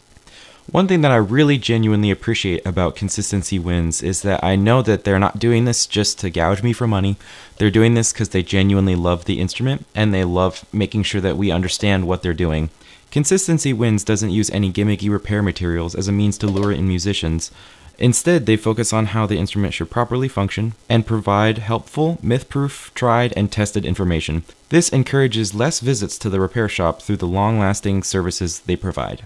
One 0.71 0.87
thing 0.87 1.01
that 1.01 1.11
I 1.11 1.15
really 1.15 1.57
genuinely 1.57 2.11
appreciate 2.11 2.63
about 2.63 2.95
Consistency 2.95 3.57
Wins 3.57 4.03
is 4.03 4.21
that 4.21 4.43
I 4.43 4.55
know 4.55 4.83
that 4.83 5.03
they're 5.03 5.17
not 5.17 5.39
doing 5.39 5.65
this 5.65 5.87
just 5.87 6.19
to 6.19 6.29
gouge 6.29 6.61
me 6.61 6.73
for 6.73 6.85
money. 6.85 7.17
They're 7.57 7.71
doing 7.71 7.95
this 7.95 8.13
because 8.13 8.29
they 8.29 8.43
genuinely 8.43 8.95
love 8.95 9.25
the 9.25 9.39
instrument 9.39 9.87
and 9.95 10.13
they 10.13 10.23
love 10.23 10.63
making 10.71 11.03
sure 11.03 11.21
that 11.21 11.37
we 11.37 11.49
understand 11.49 12.07
what 12.07 12.21
they're 12.21 12.35
doing. 12.35 12.69
Consistency 13.09 13.73
Wins 13.73 14.03
doesn't 14.03 14.29
use 14.29 14.51
any 14.51 14.71
gimmicky 14.71 15.09
repair 15.09 15.41
materials 15.41 15.95
as 15.95 16.07
a 16.07 16.11
means 16.11 16.37
to 16.37 16.45
lure 16.45 16.71
in 16.71 16.87
musicians. 16.87 17.49
Instead, 17.97 18.45
they 18.45 18.55
focus 18.55 18.93
on 18.93 19.07
how 19.07 19.25
the 19.25 19.39
instrument 19.39 19.73
should 19.73 19.89
properly 19.89 20.27
function 20.27 20.73
and 20.87 21.07
provide 21.07 21.57
helpful, 21.57 22.19
myth 22.21 22.47
proof, 22.47 22.91
tried, 22.93 23.33
and 23.35 23.51
tested 23.51 23.85
information. 23.85 24.43
This 24.69 24.89
encourages 24.89 25.55
less 25.55 25.79
visits 25.79 26.19
to 26.19 26.29
the 26.29 26.39
repair 26.39 26.69
shop 26.69 27.01
through 27.01 27.17
the 27.17 27.25
long 27.25 27.57
lasting 27.57 28.03
services 28.03 28.59
they 28.59 28.75
provide. 28.75 29.23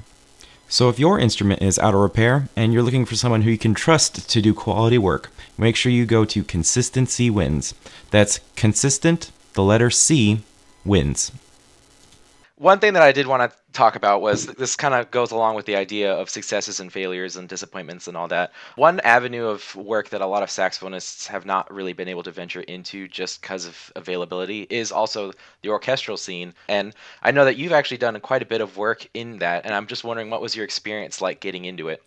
So, 0.74 0.90
if 0.90 0.98
your 0.98 1.20
instrument 1.20 1.62
is 1.62 1.78
out 1.78 1.94
of 1.94 2.00
repair 2.00 2.50
and 2.56 2.74
you're 2.74 2.82
looking 2.82 3.06
for 3.06 3.16
someone 3.16 3.44
who 3.44 3.52
you 3.52 3.60
can 3.60 3.76
trust 3.76 4.28
to 4.28 4.42
do 4.42 4.56
quality 4.56 4.98
work, 4.98 5.30
make 5.56 5.76
sure 5.76 5.92
you 5.92 6.04
go 6.08 6.26
to 6.26 6.44
Consistency 6.44 7.30
Wins. 7.30 7.76
That's 8.10 8.40
consistent, 8.56 9.30
the 9.54 9.62
letter 9.62 9.92
C, 9.92 10.40
wins. 10.84 11.32
One 12.64 12.80
thing 12.80 12.94
that 12.94 13.04
I 13.04 13.12
did 13.12 13.28
want 13.28 13.52
to 13.52 13.58
talk 13.74 13.98
about 13.98 14.22
was 14.22 14.46
this 14.46 14.78
kind 14.78 14.94
of 14.94 15.12
goes 15.12 15.32
along 15.32 15.56
with 15.56 15.66
the 15.66 15.76
idea 15.76 16.14
of 16.14 16.30
successes 16.30 16.80
and 16.80 16.94
failures 16.94 17.36
and 17.36 17.50
disappointments 17.50 18.08
and 18.08 18.16
all 18.16 18.30
that. 18.30 18.54
One 18.78 19.02
avenue 19.02 19.48
of 19.48 19.76
work 19.76 20.08
that 20.12 20.22
a 20.22 20.26
lot 20.26 20.44
of 20.44 20.48
saxophonists 20.48 21.28
have 21.28 21.46
not 21.46 21.70
really 21.74 21.92
been 21.92 22.08
able 22.08 22.24
to 22.24 22.32
venture 22.32 22.62
into 22.62 23.10
just 23.10 23.42
because 23.42 23.66
of 23.66 23.92
availability 23.98 24.66
is 24.70 24.94
also 24.94 25.34
the 25.62 25.72
orchestral 25.72 26.16
scene. 26.16 26.54
And 26.70 26.96
I 27.22 27.32
know 27.32 27.44
that 27.44 27.58
you've 27.58 27.74
actually 27.74 27.98
done 27.98 28.18
quite 28.22 28.42
a 28.42 28.46
bit 28.46 28.62
of 28.62 28.78
work 28.78 29.10
in 29.14 29.40
that. 29.40 29.66
And 29.66 29.76
I'm 29.76 29.86
just 29.86 30.06
wondering 30.06 30.30
what 30.30 30.42
was 30.42 30.56
your 30.56 30.64
experience 30.64 31.20
like 31.20 31.42
getting 31.42 31.66
into 31.66 31.90
it? 31.90 32.02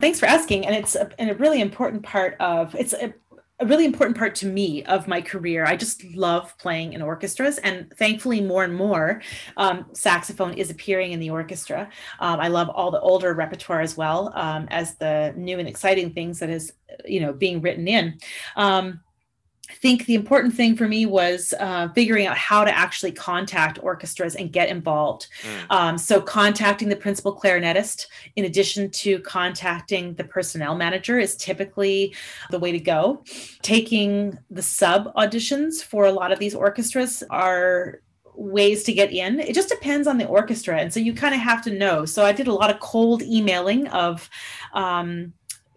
Thanks 0.00 0.20
for 0.20 0.26
asking. 0.26 0.66
And 0.66 0.76
it's 0.76 0.94
a, 0.94 1.10
and 1.18 1.30
a 1.30 1.34
really 1.34 1.60
important 1.60 2.04
part 2.04 2.36
of 2.38 2.76
it's 2.76 2.92
a, 2.92 3.12
a 3.60 3.66
really 3.66 3.84
important 3.84 4.16
part 4.16 4.34
to 4.34 4.46
me 4.46 4.82
of 4.84 5.06
my 5.06 5.20
career. 5.20 5.64
I 5.64 5.76
just 5.76 6.04
love 6.14 6.56
playing 6.58 6.92
in 6.92 7.02
orchestras, 7.02 7.58
and 7.58 7.92
thankfully, 7.96 8.40
more 8.40 8.64
and 8.64 8.74
more 8.74 9.22
um, 9.56 9.86
saxophone 9.92 10.54
is 10.54 10.70
appearing 10.70 11.12
in 11.12 11.20
the 11.20 11.30
orchestra. 11.30 11.88
Um, 12.18 12.40
I 12.40 12.48
love 12.48 12.68
all 12.68 12.90
the 12.90 13.00
older 13.00 13.32
repertoire 13.32 13.80
as 13.80 13.96
well 13.96 14.32
um, 14.34 14.66
as 14.70 14.96
the 14.96 15.32
new 15.36 15.58
and 15.58 15.68
exciting 15.68 16.12
things 16.12 16.40
that 16.40 16.50
is, 16.50 16.72
you 17.04 17.20
know, 17.20 17.32
being 17.32 17.60
written 17.60 17.86
in. 17.86 18.18
I 19.70 19.74
think 19.74 20.06
the 20.06 20.14
important 20.14 20.54
thing 20.54 20.76
for 20.76 20.86
me 20.86 21.06
was 21.06 21.54
uh, 21.58 21.88
figuring 21.88 22.26
out 22.26 22.36
how 22.36 22.64
to 22.64 22.76
actually 22.76 23.12
contact 23.12 23.78
orchestras 23.82 24.34
and 24.34 24.52
get 24.52 24.68
involved. 24.68 25.28
Mm. 25.42 25.74
Um, 25.74 25.98
so, 25.98 26.20
contacting 26.20 26.88
the 26.88 26.96
principal 26.96 27.34
clarinetist, 27.34 28.06
in 28.36 28.44
addition 28.44 28.90
to 28.90 29.20
contacting 29.20 30.14
the 30.14 30.24
personnel 30.24 30.74
manager, 30.74 31.18
is 31.18 31.36
typically 31.36 32.14
the 32.50 32.58
way 32.58 32.72
to 32.72 32.80
go. 32.80 33.24
Taking 33.62 34.38
the 34.50 34.62
sub 34.62 35.14
auditions 35.14 35.82
for 35.82 36.06
a 36.06 36.12
lot 36.12 36.32
of 36.32 36.38
these 36.38 36.54
orchestras 36.54 37.22
are 37.30 38.00
ways 38.34 38.82
to 38.82 38.92
get 38.92 39.12
in. 39.12 39.38
It 39.38 39.54
just 39.54 39.68
depends 39.68 40.08
on 40.08 40.18
the 40.18 40.26
orchestra. 40.26 40.78
And 40.78 40.92
so, 40.92 41.00
you 41.00 41.14
kind 41.14 41.34
of 41.34 41.40
have 41.40 41.62
to 41.64 41.70
know. 41.70 42.04
So, 42.04 42.24
I 42.24 42.32
did 42.32 42.48
a 42.48 42.54
lot 42.54 42.70
of 42.70 42.80
cold 42.80 43.22
emailing 43.22 43.88
of, 43.88 44.28
um, 44.72 45.32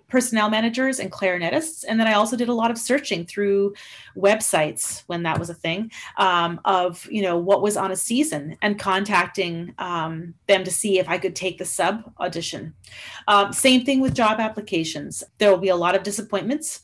personnel 0.10 0.50
managers 0.50 1.00
and 1.00 1.12
clarinetists. 1.12 1.84
And 1.88 2.00
then 2.00 2.08
I 2.08 2.14
also 2.14 2.38
did 2.38 2.50
a 2.50 2.54
lot 2.54 2.72
of 2.72 2.78
searching 2.78 3.26
through 3.26 3.74
websites 4.16 5.04
when 5.08 5.24
that 5.24 5.40
was 5.40 5.50
a 5.50 5.54
thing 5.54 5.92
um, 6.18 6.62
of, 6.66 7.06
you 7.12 7.22
know, 7.22 7.38
what 7.38 7.62
was 7.62 7.76
on 7.76 7.92
a 7.92 7.96
season 7.96 8.58
and 8.62 8.80
contacting 8.80 9.74
um, 9.78 10.34
them 10.48 10.64
to 10.64 10.72
see 10.72 11.00
if 11.00 11.10
I 11.10 11.18
could 11.18 11.36
take 11.36 11.58
the 11.58 11.66
sub 11.66 12.12
audition. 12.20 12.74
Um, 13.28 13.52
same 13.52 13.84
thing 13.84 14.00
with 14.00 14.16
job 14.16 14.40
applications. 14.40 15.24
There 15.40 15.52
will 15.52 15.58
be 15.58 15.70
a 15.70 15.76
lot 15.76 15.96
of 15.96 16.04
disappointments. 16.04 16.84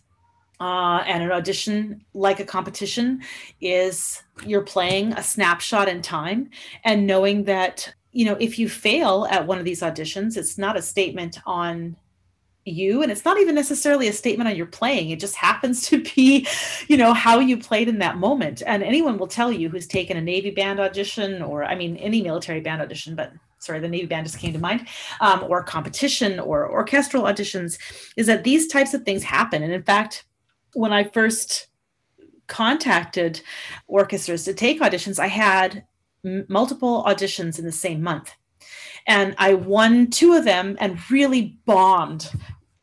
Uh, 0.60 1.04
and 1.08 1.24
an 1.24 1.32
audition, 1.32 2.06
like 2.14 2.40
a 2.40 2.46
competition, 2.46 3.22
is 3.60 4.24
you're 4.46 4.62
playing 4.62 5.12
a 5.14 5.24
snapshot 5.24 5.90
in 5.90 6.02
time 6.02 6.50
and 6.86 7.06
knowing 7.06 7.44
that 7.44 7.94
you 8.14 8.24
know 8.24 8.38
if 8.40 8.58
you 8.58 8.70
fail 8.70 9.28
at 9.30 9.46
one 9.46 9.58
of 9.58 9.66
these 9.66 9.82
auditions 9.82 10.38
it's 10.38 10.58
not 10.58 10.78
a 10.78 10.82
statement 10.82 11.40
on 11.46 11.96
you 12.66 13.02
and 13.02 13.12
it's 13.12 13.26
not 13.26 13.38
even 13.40 13.56
necessarily 13.56 14.08
a 14.08 14.14
statement 14.14 14.50
on 14.50 14.56
your 14.56 14.66
playing. 14.66 15.10
It 15.10 15.20
just 15.20 15.36
happens 15.36 15.88
to 15.90 16.04
be 16.16 16.48
you 16.88 16.98
know 16.98 17.14
how 17.14 17.40
you 17.40 17.58
played 17.58 17.88
in 17.88 18.00
that 18.00 18.18
moment. 18.18 18.64
And 18.66 18.84
anyone 18.84 19.18
will 19.18 19.28
tell 19.28 19.52
you 19.52 19.70
who's 19.70 19.88
taken 19.88 20.18
a 20.18 20.22
navy 20.22 20.52
band 20.52 20.80
audition 20.80 21.42
or 21.42 21.64
i 21.64 21.76
mean 21.76 21.98
any 21.98 22.22
military 22.22 22.62
band 22.62 22.82
audition 22.82 23.16
but 23.16 23.34
sorry 23.60 23.80
the 23.80 23.88
navy 23.88 24.06
band 24.06 24.26
just 24.26 24.40
came 24.40 24.54
to 24.54 24.60
mind 24.60 24.88
um, 25.22 25.44
or 25.48 25.64
competition 25.64 26.40
or 26.40 26.70
orchestral 26.70 27.24
auditions 27.24 27.78
is 28.18 28.28
that 28.28 28.44
these 28.44 28.68
types 28.68 28.94
of 28.94 29.04
things 29.04 29.24
happen. 29.24 29.64
And 29.64 29.74
in 29.74 29.84
fact 29.84 30.26
when 30.74 30.94
i 30.94 31.04
first 31.04 31.68
contacted 32.48 33.42
orchestras 33.88 34.44
to 34.44 34.54
take 34.54 34.82
auditions 34.82 35.20
i 35.20 35.28
had 35.28 35.86
m- 36.26 36.46
multiple 36.50 37.04
auditions 37.08 37.58
in 37.58 37.66
the 37.66 37.72
same 37.72 38.02
month 38.02 38.34
and 39.08 39.36
I 39.38 39.54
won 39.54 40.10
two 40.10 40.34
of 40.34 40.46
them 40.46 40.78
and 40.80 41.00
really 41.12 41.58
bombed 41.66 42.32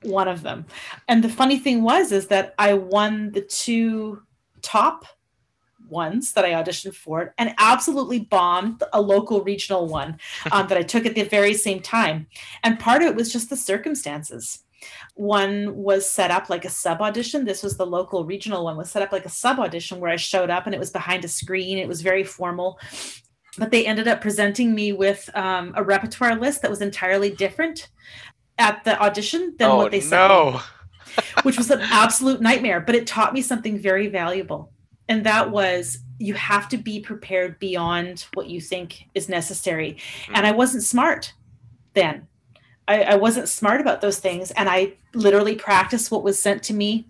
one 0.02 0.28
of 0.28 0.42
them. 0.42 0.66
And 1.08 1.22
the 1.22 1.28
funny 1.28 1.58
thing 1.58 1.82
was 1.82 2.12
is 2.12 2.28
that 2.28 2.54
I 2.58 2.74
won 2.74 3.32
the 3.32 3.42
two 3.42 4.22
top 4.62 5.04
ones 5.88 6.32
that 6.32 6.44
I 6.44 6.50
auditioned 6.50 6.94
for 6.94 7.34
and 7.36 7.54
absolutely 7.58 8.20
bombed 8.20 8.82
a 8.92 9.00
local 9.00 9.42
regional 9.42 9.88
one 9.88 10.18
um, 10.52 10.68
that 10.68 10.78
I 10.78 10.82
took 10.82 11.06
at 11.06 11.14
the 11.14 11.24
very 11.24 11.54
same 11.54 11.80
time. 11.80 12.26
And 12.62 12.78
part 12.78 13.02
of 13.02 13.08
it 13.08 13.16
was 13.16 13.32
just 13.32 13.50
the 13.50 13.56
circumstances. 13.56 14.60
One 15.14 15.76
was 15.76 16.08
set 16.08 16.30
up 16.30 16.48
like 16.48 16.64
a 16.64 16.70
sub 16.70 17.02
audition. 17.02 17.44
This 17.44 17.62
was 17.62 17.76
the 17.76 17.86
local 17.86 18.24
regional 18.24 18.64
one 18.64 18.78
was 18.78 18.90
set 18.90 19.02
up 19.02 19.12
like 19.12 19.26
a 19.26 19.30
sub 19.30 19.58
audition 19.58 20.00
where 20.00 20.10
I 20.10 20.16
showed 20.16 20.48
up 20.48 20.64
and 20.64 20.74
it 20.74 20.78
was 20.78 20.90
behind 20.90 21.24
a 21.24 21.28
screen. 21.28 21.76
It 21.76 21.88
was 21.88 22.00
very 22.00 22.24
formal 22.24 22.78
but 23.60 23.70
they 23.70 23.86
ended 23.86 24.08
up 24.08 24.22
presenting 24.22 24.74
me 24.74 24.90
with 24.90 25.28
um, 25.36 25.74
a 25.76 25.84
repertoire 25.84 26.34
list 26.34 26.62
that 26.62 26.70
was 26.70 26.80
entirely 26.80 27.30
different 27.30 27.90
at 28.58 28.82
the 28.84 28.98
audition 28.98 29.54
than 29.58 29.70
oh, 29.70 29.76
what 29.76 29.90
they 29.92 30.00
said, 30.00 30.28
no. 30.28 30.62
which 31.42 31.58
was 31.58 31.70
an 31.70 31.80
absolute 31.82 32.40
nightmare. 32.40 32.80
But 32.80 32.94
it 32.94 33.06
taught 33.06 33.34
me 33.34 33.42
something 33.42 33.78
very 33.78 34.08
valuable, 34.08 34.72
and 35.10 35.24
that 35.26 35.50
was 35.50 35.98
you 36.18 36.32
have 36.32 36.70
to 36.70 36.78
be 36.78 37.00
prepared 37.00 37.58
beyond 37.58 38.24
what 38.32 38.48
you 38.48 38.62
think 38.62 39.04
is 39.14 39.28
necessary. 39.28 39.98
Mm. 40.26 40.32
And 40.36 40.46
I 40.46 40.52
wasn't 40.52 40.82
smart 40.82 41.34
then. 41.92 42.28
I, 42.88 43.02
I 43.02 43.14
wasn't 43.16 43.48
smart 43.48 43.82
about 43.82 44.00
those 44.00 44.20
things, 44.20 44.52
and 44.52 44.70
I 44.70 44.94
literally 45.12 45.54
practiced 45.54 46.10
what 46.10 46.24
was 46.24 46.40
sent 46.40 46.62
to 46.64 46.74
me 46.74 47.09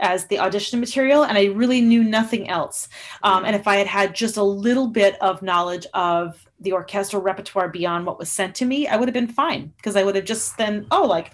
as 0.00 0.26
the 0.26 0.38
audition 0.38 0.80
material 0.80 1.24
and 1.24 1.38
i 1.38 1.44
really 1.44 1.80
knew 1.80 2.02
nothing 2.02 2.48
else. 2.48 2.88
Um, 3.22 3.44
and 3.44 3.54
if 3.54 3.66
i 3.66 3.76
had 3.76 3.86
had 3.86 4.14
just 4.14 4.36
a 4.36 4.42
little 4.42 4.88
bit 4.88 5.20
of 5.20 5.42
knowledge 5.42 5.86
of 5.94 6.44
the 6.60 6.72
orchestral 6.72 7.22
repertoire 7.22 7.68
beyond 7.68 8.06
what 8.06 8.18
was 8.18 8.28
sent 8.28 8.54
to 8.56 8.64
me 8.64 8.86
i 8.86 8.96
would 8.96 9.08
have 9.08 9.14
been 9.14 9.28
fine 9.28 9.72
because 9.76 9.96
i 9.96 10.02
would 10.02 10.16
have 10.16 10.24
just 10.24 10.56
then 10.56 10.86
oh 10.90 11.04
like 11.04 11.32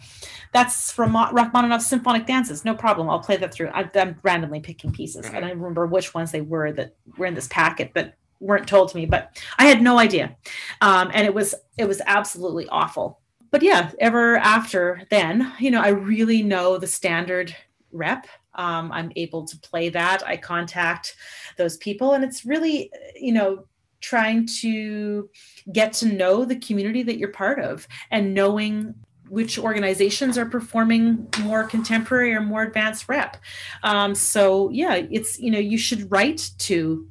that's 0.52 0.90
from 0.90 1.12
rachmaninoff's 1.32 1.86
symphonic 1.86 2.26
dances 2.26 2.64
no 2.64 2.74
problem 2.74 3.08
i'll 3.08 3.20
play 3.20 3.36
that 3.36 3.52
through. 3.52 3.68
I, 3.68 3.88
am 3.94 4.18
randomly 4.22 4.60
picking 4.60 4.92
pieces 4.92 5.26
mm-hmm. 5.26 5.36
i 5.36 5.40
don't 5.40 5.50
remember 5.50 5.86
which 5.86 6.14
ones 6.14 6.32
they 6.32 6.40
were 6.40 6.72
that 6.72 6.94
were 7.16 7.26
in 7.26 7.34
this 7.34 7.48
packet 7.48 7.92
but 7.94 8.14
weren't 8.40 8.66
told 8.66 8.88
to 8.88 8.96
me 8.96 9.06
but 9.06 9.38
i 9.58 9.66
had 9.66 9.82
no 9.82 9.98
idea. 9.98 10.36
Um, 10.80 11.10
and 11.14 11.26
it 11.26 11.34
was 11.34 11.54
it 11.78 11.86
was 11.86 12.00
absolutely 12.06 12.66
awful. 12.68 13.20
But 13.50 13.62
yeah 13.62 13.90
ever 13.98 14.36
after 14.38 15.02
then 15.10 15.52
you 15.58 15.70
know 15.70 15.80
i 15.80 15.88
really 15.88 16.42
know 16.42 16.78
the 16.78 16.86
standard 16.86 17.54
rep 17.92 18.26
um, 18.60 18.92
i'm 18.92 19.10
able 19.16 19.42
to 19.44 19.56
play 19.58 19.88
that. 19.88 20.26
I 20.26 20.36
contact 20.36 21.16
those 21.56 21.76
people 21.78 22.12
and 22.14 22.22
it's 22.22 22.44
really 22.44 22.90
you 23.16 23.32
know 23.32 23.64
trying 24.00 24.46
to 24.62 25.28
get 25.72 25.92
to 25.92 26.06
know 26.06 26.44
the 26.44 26.56
community 26.56 27.02
that 27.02 27.18
you're 27.18 27.32
part 27.44 27.58
of 27.60 27.86
and 28.10 28.34
knowing 28.34 28.94
which 29.28 29.58
organizations 29.58 30.36
are 30.38 30.46
performing 30.46 31.28
more 31.42 31.64
contemporary 31.64 32.34
or 32.34 32.40
more 32.40 32.62
advanced 32.62 33.08
rep. 33.08 33.36
Um, 33.82 34.14
so 34.14 34.70
yeah 34.70 34.94
it's 35.18 35.38
you 35.38 35.50
know 35.50 35.58
you 35.58 35.78
should 35.78 36.10
write 36.10 36.50
to 36.68 37.06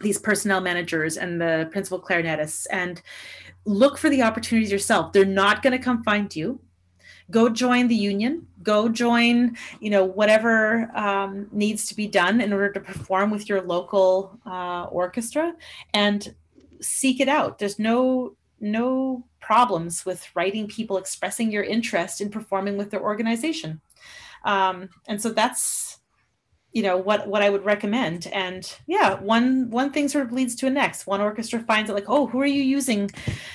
these 0.00 0.18
personnel 0.18 0.60
managers 0.60 1.16
and 1.16 1.40
the 1.40 1.68
principal 1.70 2.00
clarinetists 2.00 2.66
and 2.70 3.00
look 3.64 3.96
for 3.96 4.10
the 4.10 4.22
opportunities 4.22 4.72
yourself. 4.72 5.12
They're 5.12 5.24
not 5.24 5.62
going 5.62 5.76
to 5.78 5.78
come 5.78 6.02
find 6.02 6.34
you 6.34 6.60
go 7.32 7.48
join 7.48 7.88
the 7.88 7.96
union 7.96 8.46
go 8.62 8.88
join 8.88 9.56
you 9.80 9.90
know 9.90 10.04
whatever 10.04 10.88
um, 10.96 11.48
needs 11.50 11.86
to 11.86 11.96
be 11.96 12.06
done 12.06 12.40
in 12.40 12.52
order 12.52 12.70
to 12.70 12.78
perform 12.78 13.30
with 13.30 13.48
your 13.48 13.60
local 13.62 14.38
uh, 14.46 14.84
orchestra 14.84 15.52
and 15.92 16.32
seek 16.82 17.20
it 17.20 17.28
out. 17.28 17.58
There's 17.58 17.78
no 17.78 18.36
no 18.60 19.24
problems 19.40 20.06
with 20.06 20.28
writing 20.36 20.68
people 20.68 20.96
expressing 20.96 21.50
your 21.50 21.64
interest 21.64 22.20
in 22.20 22.30
performing 22.30 22.76
with 22.76 22.90
their 22.90 23.02
organization. 23.02 23.80
Um, 24.44 24.88
and 25.08 25.20
so 25.20 25.30
that's 25.30 25.98
you 26.72 26.82
know 26.82 26.96
what 26.96 27.28
what 27.28 27.42
i 27.42 27.50
would 27.50 27.64
recommend. 27.64 28.26
And 28.28 28.74
yeah 28.86 29.20
one 29.20 29.70
one 29.70 29.92
thing 29.92 30.08
sort 30.08 30.26
of 30.26 30.32
leads 30.32 30.54
to 30.56 30.66
a 30.66 30.70
next. 30.70 31.06
One 31.06 31.20
orchestra 31.20 31.60
finds 31.60 31.90
it 31.90 31.94
like 31.94 32.08
oh 32.08 32.26
who 32.26 32.40
are 32.40 32.46
you 32.46 32.62
using 32.62 33.10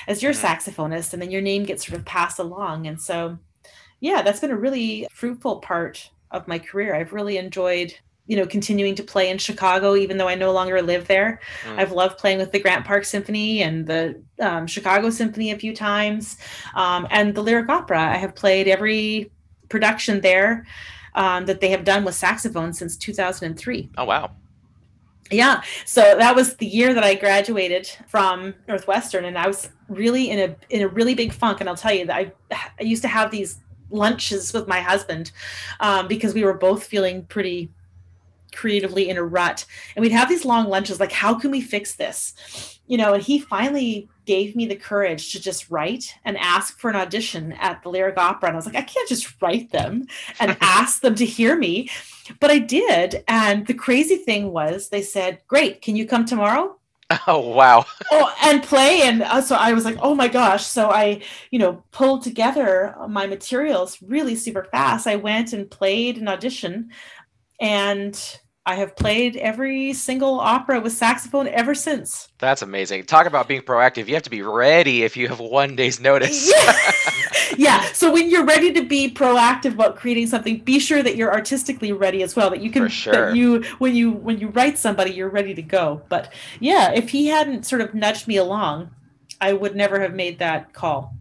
as 0.07 0.21
your 0.21 0.33
mm-hmm. 0.33 0.45
saxophonist? 0.45 1.13
And 1.13 1.21
then 1.21 1.31
your 1.31 1.41
name 1.41 1.63
gets 1.63 1.85
sort 1.85 1.99
of 1.99 2.05
passed 2.05 2.39
along. 2.39 2.87
And 2.87 3.01
so 3.01 3.37
yeah, 3.99 4.21
that's 4.21 4.39
been 4.39 4.51
a 4.51 4.57
really 4.57 5.07
fruitful 5.11 5.57
part 5.57 6.11
of 6.31 6.47
my 6.47 6.59
career. 6.59 6.95
I've 6.95 7.13
really 7.13 7.37
enjoyed 7.37 7.93
you 8.27 8.35
know 8.35 8.45
continuing 8.45 8.93
to 8.93 9.03
play 9.03 9.29
in 9.29 9.37
chicago 9.37 9.95
even 9.95 10.17
though 10.17 10.27
i 10.27 10.35
no 10.35 10.51
longer 10.51 10.81
live 10.81 11.07
there. 11.07 11.39
Mm. 11.63 11.79
i've 11.79 11.91
loved 11.91 12.17
playing 12.17 12.37
with 12.37 12.51
the 12.51 12.59
grant 12.59 12.85
park 12.85 13.05
symphony 13.05 13.63
and 13.63 13.87
the 13.87 14.21
um, 14.39 14.67
chicago 14.67 15.09
symphony 15.09 15.51
a 15.51 15.57
few 15.57 15.73
times. 15.75 16.37
Um, 16.75 17.07
and 17.09 17.33
the 17.33 17.41
lyric 17.41 17.69
opera. 17.69 18.01
I 18.01 18.17
have 18.17 18.35
played 18.35 18.67
every 18.67 19.31
production 19.69 20.21
there 20.21 20.65
um, 21.15 21.45
that 21.45 21.61
they 21.61 21.69
have 21.69 21.83
done 21.83 22.03
with 22.03 22.15
saxophone 22.15 22.73
since 22.73 22.95
2003 22.97 23.89
oh 23.97 24.05
wow. 24.05 24.31
Yeah. 25.29 25.61
So 25.83 26.01
that 26.17 26.35
was 26.35 26.55
the 26.55 26.65
year 26.65 26.93
that 26.93 27.03
i 27.03 27.15
graduated 27.15 27.89
from 28.07 28.53
northwestern 28.67 29.25
and 29.25 29.37
i 29.37 29.47
was 29.47 29.69
really 29.89 30.29
in 30.29 30.39
a 30.39 30.55
in 30.69 30.81
a 30.81 30.87
really 30.87 31.15
big 31.15 31.31
funk 31.31 31.61
and 31.61 31.69
i'll 31.69 31.77
tell 31.77 31.93
you 31.93 32.05
that 32.05 32.15
i, 32.15 32.31
I 32.51 32.83
used 32.83 33.01
to 33.03 33.07
have 33.07 33.31
these 33.31 33.59
lunches 33.89 34.53
with 34.53 34.67
my 34.67 34.79
husband 34.81 35.31
um, 35.79 36.07
because 36.07 36.33
we 36.33 36.43
were 36.43 36.53
both 36.53 36.83
feeling 36.83 37.25
pretty 37.25 37.69
creatively 38.53 39.09
in 39.09 39.17
a 39.17 39.23
rut. 39.23 39.65
And 39.95 40.01
we'd 40.01 40.11
have 40.11 40.29
these 40.29 40.45
long 40.45 40.67
lunches 40.67 40.99
like 40.99 41.11
how 41.11 41.35
can 41.35 41.51
we 41.51 41.61
fix 41.61 41.95
this? 41.95 42.79
You 42.87 42.97
know 42.97 43.13
and 43.13 43.23
he 43.23 43.39
finally 43.39 44.09
gave 44.25 44.55
me 44.55 44.65
the 44.65 44.75
courage 44.75 45.31
to 45.31 45.41
just 45.41 45.69
write 45.69 46.13
and 46.25 46.37
ask 46.37 46.79
for 46.79 46.89
an 46.89 46.95
audition 46.95 47.53
at 47.53 47.81
the 47.83 47.89
lyric 47.89 48.17
opera. 48.17 48.49
And 48.49 48.55
i 48.55 48.57
was 48.57 48.65
like 48.65 48.75
i 48.75 48.81
can't 48.81 49.09
just 49.09 49.41
write 49.41 49.71
them 49.71 50.07
and 50.39 50.57
ask 50.61 51.01
them 51.01 51.15
to 51.15 51.25
hear 51.25 51.55
me. 51.57 51.89
But 52.39 52.51
i 52.51 52.59
did. 52.59 53.23
And 53.27 53.67
the 53.67 53.73
crazy 53.73 54.17
thing 54.17 54.51
was 54.51 54.89
they 54.89 55.01
said 55.01 55.39
great 55.47 55.81
can 55.81 55.95
you 55.95 56.07
come 56.07 56.25
tomorrow 56.25 56.77
Oh 57.27 57.39
wow! 57.39 57.85
oh, 58.11 58.33
and 58.43 58.61
play, 58.61 59.01
and 59.03 59.21
uh, 59.23 59.41
so 59.41 59.55
I 59.55 59.71
was 59.71 59.85
like, 59.85 59.97
oh 60.01 60.13
my 60.13 60.27
gosh! 60.27 60.65
So 60.65 60.89
I, 60.89 61.21
you 61.51 61.59
know, 61.59 61.83
pulled 61.91 62.23
together 62.23 62.95
my 63.07 63.27
materials 63.27 64.01
really 64.01 64.35
super 64.35 64.65
fast. 64.71 65.07
I 65.07 65.15
went 65.15 65.53
and 65.53 65.69
played 65.71 66.17
an 66.17 66.27
audition, 66.27 66.89
and 67.61 68.39
I 68.65 68.75
have 68.75 68.97
played 68.97 69.37
every 69.37 69.93
single 69.93 70.41
opera 70.41 70.81
with 70.81 70.91
saxophone 70.91 71.47
ever 71.47 71.73
since. 71.73 72.27
That's 72.39 72.61
amazing. 72.61 73.05
Talk 73.05 73.25
about 73.25 73.47
being 73.47 73.61
proactive. 73.61 74.09
You 74.09 74.15
have 74.15 74.23
to 74.23 74.29
be 74.29 74.41
ready 74.41 75.03
if 75.03 75.15
you 75.15 75.29
have 75.29 75.39
one 75.39 75.77
day's 75.77 76.01
notice. 76.01 76.51
yeah. 76.51 76.73
yeah. 77.55 77.81
So 77.93 78.11
when 78.11 78.29
you're 78.29 78.45
ready 78.45 78.73
to 78.73 78.83
be 78.83 79.09
proactive 79.13 79.73
about 79.73 79.95
creating 79.95 80.27
something, 80.27 80.59
be 80.59 80.79
sure 80.79 81.03
that 81.03 81.15
you're 81.15 81.31
artistically 81.31 81.91
ready 81.91 82.23
as 82.23 82.35
well. 82.35 82.49
That 82.49 82.61
you 82.61 82.71
can 82.71 82.83
For 82.83 82.89
sure. 82.89 83.13
that 83.13 83.35
you 83.35 83.63
when 83.79 83.95
you 83.95 84.11
when 84.11 84.39
you 84.39 84.49
write 84.49 84.77
somebody, 84.77 85.11
you're 85.11 85.29
ready 85.29 85.53
to 85.53 85.61
go. 85.61 86.01
But 86.09 86.33
yeah, 86.59 86.91
if 86.91 87.09
he 87.09 87.27
hadn't 87.27 87.65
sort 87.65 87.81
of 87.81 87.93
nudged 87.93 88.27
me 88.27 88.37
along, 88.37 88.89
I 89.39 89.53
would 89.53 89.75
never 89.75 89.99
have 89.99 90.13
made 90.13 90.39
that 90.39 90.73
call. 90.73 91.13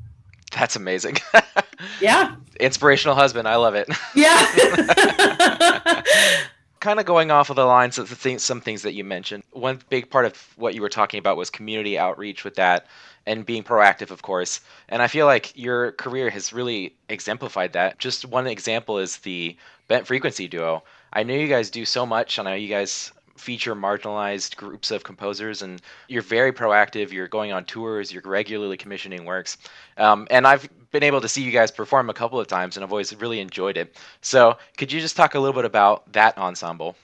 That's 0.52 0.76
amazing. 0.76 1.16
yeah. 2.00 2.36
Inspirational 2.60 3.14
husband. 3.14 3.46
I 3.46 3.56
love 3.56 3.74
it. 3.74 3.88
Yeah 4.14 6.02
kind 6.86 7.00
of 7.00 7.06
going 7.06 7.32
off 7.32 7.50
of 7.50 7.56
the 7.56 7.64
lines 7.64 7.98
of 7.98 8.08
the 8.08 8.14
things, 8.14 8.44
some 8.44 8.60
things 8.60 8.82
that 8.82 8.92
you 8.94 9.02
mentioned. 9.02 9.42
One 9.50 9.80
big 9.88 10.08
part 10.08 10.24
of 10.24 10.36
what 10.54 10.72
you 10.72 10.80
were 10.80 10.88
talking 10.88 11.18
about 11.18 11.36
was 11.36 11.50
community 11.50 11.98
outreach 11.98 12.44
with 12.44 12.54
that 12.54 12.86
and 13.26 13.44
being 13.44 13.62
proactive, 13.64 14.10
of 14.10 14.22
course. 14.22 14.60
And 14.88 15.02
I 15.02 15.08
feel 15.08 15.26
like 15.26 15.56
your 15.56 15.92
career 15.92 16.30
has 16.30 16.52
really 16.52 16.94
exemplified 17.08 17.72
that. 17.72 17.98
Just 17.98 18.24
one 18.24 18.46
example 18.46 18.98
is 18.98 19.18
the 19.18 19.56
Bent 19.88 20.06
Frequency 20.06 20.48
Duo. 20.48 20.84
I 21.12 21.22
know 21.22 21.34
you 21.34 21.48
guys 21.48 21.70
do 21.70 21.84
so 21.84 22.06
much. 22.06 22.38
and 22.38 22.48
I 22.48 22.52
know 22.52 22.56
you 22.56 22.68
guys 22.68 23.12
feature 23.36 23.74
marginalized 23.74 24.56
groups 24.56 24.90
of 24.90 25.04
composers 25.04 25.62
and 25.62 25.82
you're 26.08 26.22
very 26.22 26.52
proactive 26.52 27.12
you're 27.12 27.28
going 27.28 27.52
on 27.52 27.64
tours 27.64 28.12
you're 28.12 28.22
regularly 28.24 28.76
commissioning 28.76 29.24
works 29.24 29.58
um, 29.98 30.26
and 30.30 30.46
i've 30.46 30.68
been 30.90 31.02
able 31.02 31.20
to 31.20 31.28
see 31.28 31.42
you 31.42 31.50
guys 31.50 31.70
perform 31.70 32.08
a 32.08 32.14
couple 32.14 32.40
of 32.40 32.46
times 32.46 32.76
and 32.76 32.84
i've 32.84 32.92
always 32.92 33.14
really 33.16 33.40
enjoyed 33.40 33.76
it 33.76 33.94
so 34.22 34.56
could 34.78 34.90
you 34.90 35.00
just 35.00 35.16
talk 35.16 35.34
a 35.34 35.38
little 35.38 35.54
bit 35.54 35.64
about 35.64 36.10
that 36.12 36.36
ensemble 36.38 36.96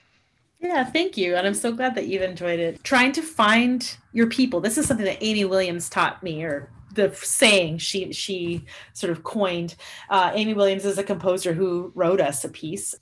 yeah, 0.62 0.84
thank 0.84 1.16
you. 1.16 1.34
And 1.34 1.46
I'm 1.46 1.54
so 1.54 1.72
glad 1.72 1.96
that 1.96 2.06
you've 2.06 2.22
enjoyed 2.22 2.60
it. 2.60 2.82
Trying 2.84 3.12
to 3.12 3.22
find 3.22 3.96
your 4.12 4.28
people. 4.28 4.60
This 4.60 4.78
is 4.78 4.86
something 4.86 5.06
that 5.06 5.18
Amy 5.20 5.44
Williams 5.44 5.90
taught 5.90 6.22
me, 6.22 6.44
or 6.44 6.70
the 6.94 7.12
saying 7.14 7.78
she 7.78 8.12
she 8.12 8.64
sort 8.92 9.10
of 9.10 9.24
coined. 9.24 9.74
Uh, 10.08 10.30
Amy 10.34 10.54
Williams 10.54 10.84
is 10.84 10.98
a 10.98 11.02
composer 11.02 11.52
who 11.52 11.90
wrote 11.96 12.20
us 12.20 12.44
a 12.44 12.48
piece, 12.48 12.94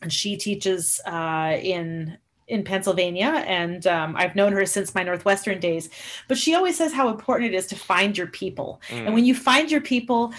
and 0.00 0.12
she 0.12 0.36
teaches 0.36 1.00
uh, 1.04 1.56
in 1.60 2.16
in 2.46 2.64
Pennsylvania, 2.64 3.44
and 3.46 3.86
um, 3.86 4.14
I've 4.16 4.36
known 4.36 4.52
her 4.52 4.66
since 4.66 4.94
my 4.94 5.02
Northwestern 5.02 5.58
days. 5.58 5.90
But 6.28 6.38
she 6.38 6.54
always 6.54 6.76
says 6.76 6.92
how 6.92 7.08
important 7.08 7.52
it 7.52 7.56
is 7.56 7.66
to 7.68 7.76
find 7.76 8.16
your 8.16 8.26
people. 8.28 8.80
Mm. 8.88 9.06
And 9.06 9.14
when 9.14 9.24
you 9.24 9.34
find 9.34 9.70
your 9.70 9.80
people, 9.80 10.32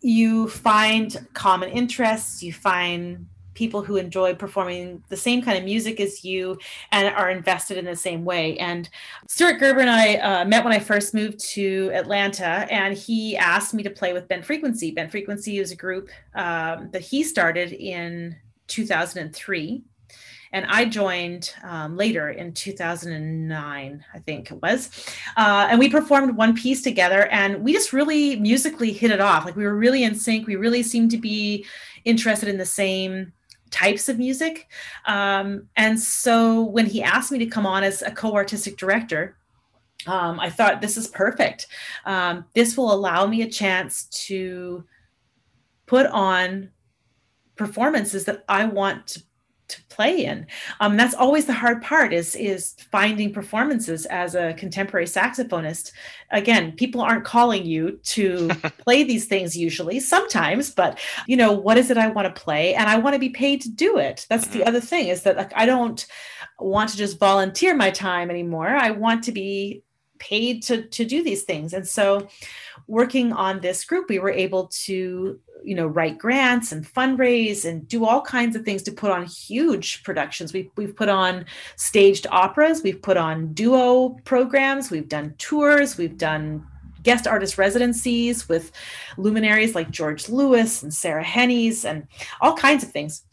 you 0.00 0.48
find 0.48 1.26
common 1.34 1.70
interests, 1.70 2.42
you 2.42 2.52
find 2.52 3.26
people 3.54 3.82
who 3.82 3.96
enjoy 3.96 4.34
performing 4.34 5.02
the 5.08 5.16
same 5.16 5.42
kind 5.42 5.56
of 5.56 5.64
music 5.64 6.00
as 6.00 6.24
you 6.24 6.58
and 6.92 7.14
are 7.14 7.30
invested 7.30 7.78
in 7.78 7.84
the 7.84 7.96
same 7.96 8.24
way. 8.24 8.58
And 8.58 8.88
Stuart 9.28 9.58
Gerber 9.58 9.80
and 9.80 9.90
I 9.90 10.16
uh, 10.16 10.44
met 10.44 10.64
when 10.64 10.72
I 10.72 10.78
first 10.78 11.14
moved 11.14 11.38
to 11.50 11.90
Atlanta, 11.94 12.66
and 12.70 12.96
he 12.96 13.36
asked 13.36 13.74
me 13.74 13.82
to 13.82 13.90
play 13.90 14.12
with 14.12 14.28
Bent 14.28 14.44
Frequency. 14.44 14.90
Bent 14.90 15.10
Frequency 15.10 15.58
is 15.58 15.70
a 15.70 15.76
group 15.76 16.10
um, 16.34 16.90
that 16.92 17.02
he 17.02 17.22
started 17.22 17.72
in 17.72 18.36
2003 18.66 19.82
and 20.54 20.66
I 20.68 20.84
joined 20.84 21.52
um, 21.64 21.96
later 21.96 22.30
in 22.30 22.52
2009, 22.52 24.04
I 24.14 24.18
think 24.20 24.52
it 24.52 24.62
was. 24.62 24.88
Uh, 25.36 25.66
and 25.68 25.80
we 25.80 25.90
performed 25.90 26.36
one 26.36 26.54
piece 26.54 26.80
together, 26.80 27.26
and 27.26 27.64
we 27.64 27.72
just 27.72 27.92
really 27.92 28.36
musically 28.36 28.92
hit 28.92 29.10
it 29.10 29.20
off. 29.20 29.44
Like 29.44 29.56
we 29.56 29.64
were 29.64 29.74
really 29.74 30.04
in 30.04 30.14
sync. 30.14 30.46
We 30.46 30.54
really 30.54 30.84
seemed 30.84 31.10
to 31.10 31.18
be 31.18 31.66
interested 32.04 32.48
in 32.48 32.56
the 32.56 32.64
same 32.64 33.32
types 33.74 34.08
of 34.08 34.18
music. 34.18 34.68
Um, 35.04 35.68
and 35.76 35.98
so 35.98 36.62
when 36.62 36.86
he 36.86 37.02
asked 37.02 37.32
me 37.32 37.38
to 37.40 37.46
come 37.46 37.66
on 37.66 37.82
as 37.82 38.02
a 38.02 38.10
co 38.10 38.34
artistic 38.34 38.76
director, 38.76 39.36
um, 40.06 40.38
I 40.38 40.48
thought 40.48 40.80
this 40.80 40.96
is 40.96 41.08
perfect. 41.08 41.66
Um, 42.06 42.44
this 42.54 42.76
will 42.76 42.92
allow 42.92 43.26
me 43.26 43.42
a 43.42 43.50
chance 43.50 44.04
to 44.26 44.84
put 45.86 46.06
on 46.06 46.70
performances 47.56 48.24
that 48.26 48.44
I 48.48 48.66
want 48.66 49.06
to 49.08 49.22
to 49.68 49.82
play 49.88 50.24
in. 50.24 50.46
Um, 50.80 50.96
that's 50.96 51.14
always 51.14 51.46
the 51.46 51.52
hard 51.52 51.82
part 51.82 52.12
is 52.12 52.34
is 52.36 52.74
finding 52.90 53.32
performances 53.32 54.06
as 54.06 54.34
a 54.34 54.54
contemporary 54.54 55.06
saxophonist. 55.06 55.92
Again 56.30 56.72
people 56.72 57.00
aren't 57.00 57.24
calling 57.24 57.64
you 57.64 57.98
to 58.04 58.48
play 58.78 59.04
these 59.04 59.26
things 59.26 59.56
usually 59.56 60.00
sometimes 60.00 60.70
but 60.70 60.98
you 61.26 61.36
know 61.36 61.52
what 61.52 61.78
is 61.78 61.90
it 61.90 61.96
i 61.96 62.08
want 62.08 62.34
to 62.34 62.42
play? 62.42 62.74
And 62.74 62.88
i 62.88 62.98
want 62.98 63.14
to 63.14 63.20
be 63.20 63.30
paid 63.30 63.62
to 63.62 63.70
do 63.70 63.98
it. 63.98 64.26
That's 64.28 64.48
the 64.48 64.60
mm-hmm. 64.60 64.68
other 64.68 64.80
thing 64.80 65.08
is 65.08 65.22
that 65.22 65.36
like 65.36 65.52
i 65.56 65.66
don't 65.66 66.06
want 66.60 66.90
to 66.90 66.96
just 66.96 67.18
volunteer 67.18 67.74
my 67.74 67.90
time 67.90 68.30
anymore. 68.30 68.68
I 68.68 68.90
want 68.90 69.24
to 69.24 69.32
be 69.32 69.82
paid 70.18 70.62
to 70.64 70.82
to 70.88 71.04
do 71.04 71.22
these 71.22 71.42
things. 71.42 71.72
And 71.72 71.86
so 71.86 72.28
working 72.86 73.32
on 73.32 73.60
this 73.60 73.84
group 73.84 74.08
we 74.08 74.18
were 74.18 74.30
able 74.30 74.68
to 74.68 75.38
you 75.64 75.74
know 75.74 75.86
write 75.86 76.18
grants 76.18 76.72
and 76.72 76.86
fundraise 76.86 77.64
and 77.64 77.88
do 77.88 78.04
all 78.04 78.20
kinds 78.20 78.54
of 78.54 78.64
things 78.64 78.82
to 78.82 78.92
put 78.92 79.10
on 79.10 79.24
huge 79.24 80.02
productions. 80.04 80.52
We've, 80.52 80.70
we've 80.76 80.94
put 80.94 81.08
on 81.08 81.46
staged 81.76 82.26
operas 82.30 82.82
we've 82.82 83.00
put 83.00 83.16
on 83.16 83.52
duo 83.54 84.10
programs 84.24 84.90
we've 84.90 85.08
done 85.08 85.34
tours 85.38 85.96
we've 85.96 86.18
done 86.18 86.66
guest 87.02 87.26
artist 87.26 87.58
residencies 87.58 88.48
with 88.48 88.72
luminaries 89.16 89.74
like 89.74 89.90
george 89.90 90.28
lewis 90.28 90.82
and 90.82 90.92
sarah 90.92 91.24
hennies 91.24 91.84
and 91.84 92.06
all 92.40 92.54
kinds 92.54 92.84
of 92.84 92.90
things. 92.90 93.24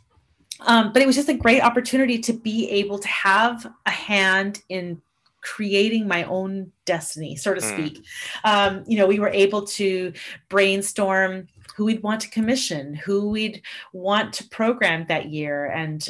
Um, 0.62 0.94
but 0.94 1.02
it 1.02 1.08
was 1.08 1.16
just 1.16 1.30
a 1.30 1.34
great 1.34 1.62
opportunity 1.62 2.20
to 2.20 2.34
be 2.34 2.70
able 2.70 3.00
to 3.00 3.08
have 3.08 3.66
a 3.88 3.90
hand 3.90 4.62
in 4.70 5.02
creating 5.42 6.08
my 6.08 6.24
own 6.24 6.72
destiny, 6.86 7.36
so 7.36 7.54
to 7.54 7.62
hmm. 7.62 7.74
speak. 7.74 8.06
Mm. 8.44 8.68
Um, 8.78 8.84
you 8.88 8.98
know, 8.98 9.08
we 9.08 9.20
were 9.20 9.30
able 9.30 9.66
to 9.68 10.14
brainstorm 10.50 11.48
who 11.76 11.86
we'd 11.86 12.04
want 12.04 12.22
to 12.22 12.30
commission, 12.30 12.94
who 12.94 13.30
we'd 13.30 13.62
want 13.94 14.34
to 14.34 14.48
program 14.50 15.06
that 15.08 15.30
year. 15.30 15.66
And 15.66 16.08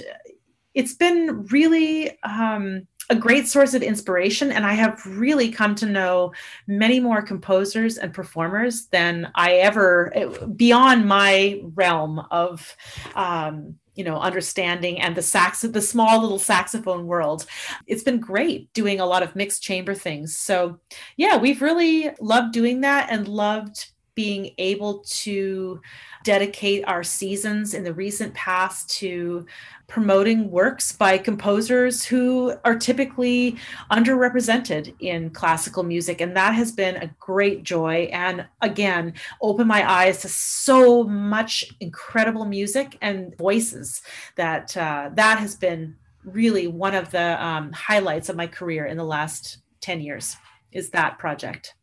it's 0.74 0.94
been 0.94 1.46
really 1.48 2.18
um, 2.24 2.88
a 3.10 3.16
great 3.16 3.48
source 3.48 3.74
of 3.74 3.84
inspiration. 3.84 4.52
And 4.52 4.66
I 4.66 4.74
have 4.74 5.06
really 5.06 5.52
come 5.52 5.76
to 5.76 5.86
know 5.86 6.32
many 6.68 7.00
more 7.00 7.22
composers 7.22 7.98
and 7.98 8.14
performers 8.14 8.86
than 8.88 9.32
I 9.36 9.56
ever, 9.56 10.14
beyond 10.56 11.08
my 11.08 11.62
realm 11.76 12.26
of. 12.32 12.76
Um, 13.16 13.76
you 13.96 14.06
know 14.06 14.18
understanding 14.18 15.02
and 15.02 15.18
the 15.18 15.22
sax 15.22 15.62
the 15.62 15.82
small 15.82 16.22
little 16.22 16.40
saxophone 16.40 17.08
world 17.08 17.46
it's 17.88 18.04
been 18.04 18.22
great 18.22 18.72
doing 18.72 19.02
a 19.02 19.06
lot 19.06 19.22
of 19.22 19.36
mixed 19.36 19.62
chamber 19.62 19.94
things 19.94 20.38
so 20.38 20.80
yeah 21.18 21.36
we've 21.36 21.62
really 21.62 22.10
loved 22.22 22.54
doing 22.54 22.80
that 22.82 23.10
and 23.12 23.28
loved 23.28 23.92
being 24.16 24.52
able 24.58 25.00
to 25.00 25.82
dedicate 26.24 26.84
our 26.88 27.04
seasons 27.04 27.74
in 27.74 27.84
the 27.84 27.94
recent 27.94 28.34
past 28.34 28.90
to 28.98 29.46
promoting 29.88 30.50
works 30.50 30.94
by 30.94 31.18
composers 31.18 32.04
who 32.04 32.54
are 32.64 32.78
typically 32.78 33.58
underrepresented 33.92 34.96
in 35.00 35.30
classical 35.32 35.84
music. 35.84 36.22
And 36.22 36.36
that 36.38 36.54
has 36.54 36.72
been 36.72 36.96
a 36.96 37.14
great 37.20 37.64
joy. 37.64 38.10
And 38.14 38.46
again, 38.62 39.14
open 39.42 39.68
my 39.68 39.90
eyes 39.90 40.22
to 40.22 40.30
so 40.30 41.04
much 41.04 41.74
incredible 41.82 42.46
music 42.46 42.98
and 43.02 43.38
voices 43.38 44.02
that 44.38 44.78
uh, 44.78 45.10
that 45.16 45.40
has 45.40 45.56
been 45.56 45.96
really 46.24 46.68
one 46.68 46.96
of 46.96 47.12
the 47.12 47.44
um, 47.44 47.72
highlights 47.74 48.30
of 48.30 48.36
my 48.36 48.48
career 48.48 48.86
in 48.86 48.96
the 48.96 49.04
last 49.04 49.58
10 49.82 50.02
years 50.02 50.38
is 50.72 50.92
that 50.92 51.20
project. 51.20 51.76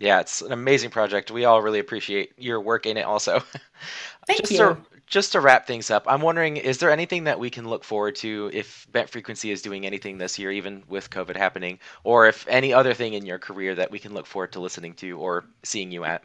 Yeah, 0.00 0.20
it's 0.20 0.40
an 0.40 0.50
amazing 0.50 0.88
project. 0.88 1.30
We 1.30 1.44
all 1.44 1.60
really 1.60 1.78
appreciate 1.78 2.32
your 2.38 2.58
work 2.58 2.86
in 2.86 2.96
it 2.96 3.02
also. 3.02 3.42
Thank 4.26 4.40
just 4.40 4.52
you. 4.52 4.64
A, 4.64 4.78
just 5.06 5.32
to 5.32 5.40
wrap 5.40 5.66
things 5.66 5.90
up, 5.90 6.04
I'm 6.06 6.22
wondering 6.22 6.56
is 6.56 6.78
there 6.78 6.90
anything 6.90 7.24
that 7.24 7.38
we 7.38 7.50
can 7.50 7.68
look 7.68 7.84
forward 7.84 8.16
to 8.16 8.50
if 8.54 8.86
Bent 8.92 9.10
Frequency 9.10 9.50
is 9.50 9.60
doing 9.60 9.84
anything 9.84 10.16
this 10.16 10.38
year, 10.38 10.50
even 10.52 10.82
with 10.88 11.10
COVID 11.10 11.36
happening, 11.36 11.78
or 12.02 12.26
if 12.26 12.48
any 12.48 12.72
other 12.72 12.94
thing 12.94 13.12
in 13.12 13.26
your 13.26 13.38
career 13.38 13.74
that 13.74 13.90
we 13.90 13.98
can 13.98 14.14
look 14.14 14.24
forward 14.24 14.52
to 14.52 14.60
listening 14.60 14.94
to 14.94 15.18
or 15.18 15.44
seeing 15.64 15.90
you 15.90 16.04
at? 16.04 16.24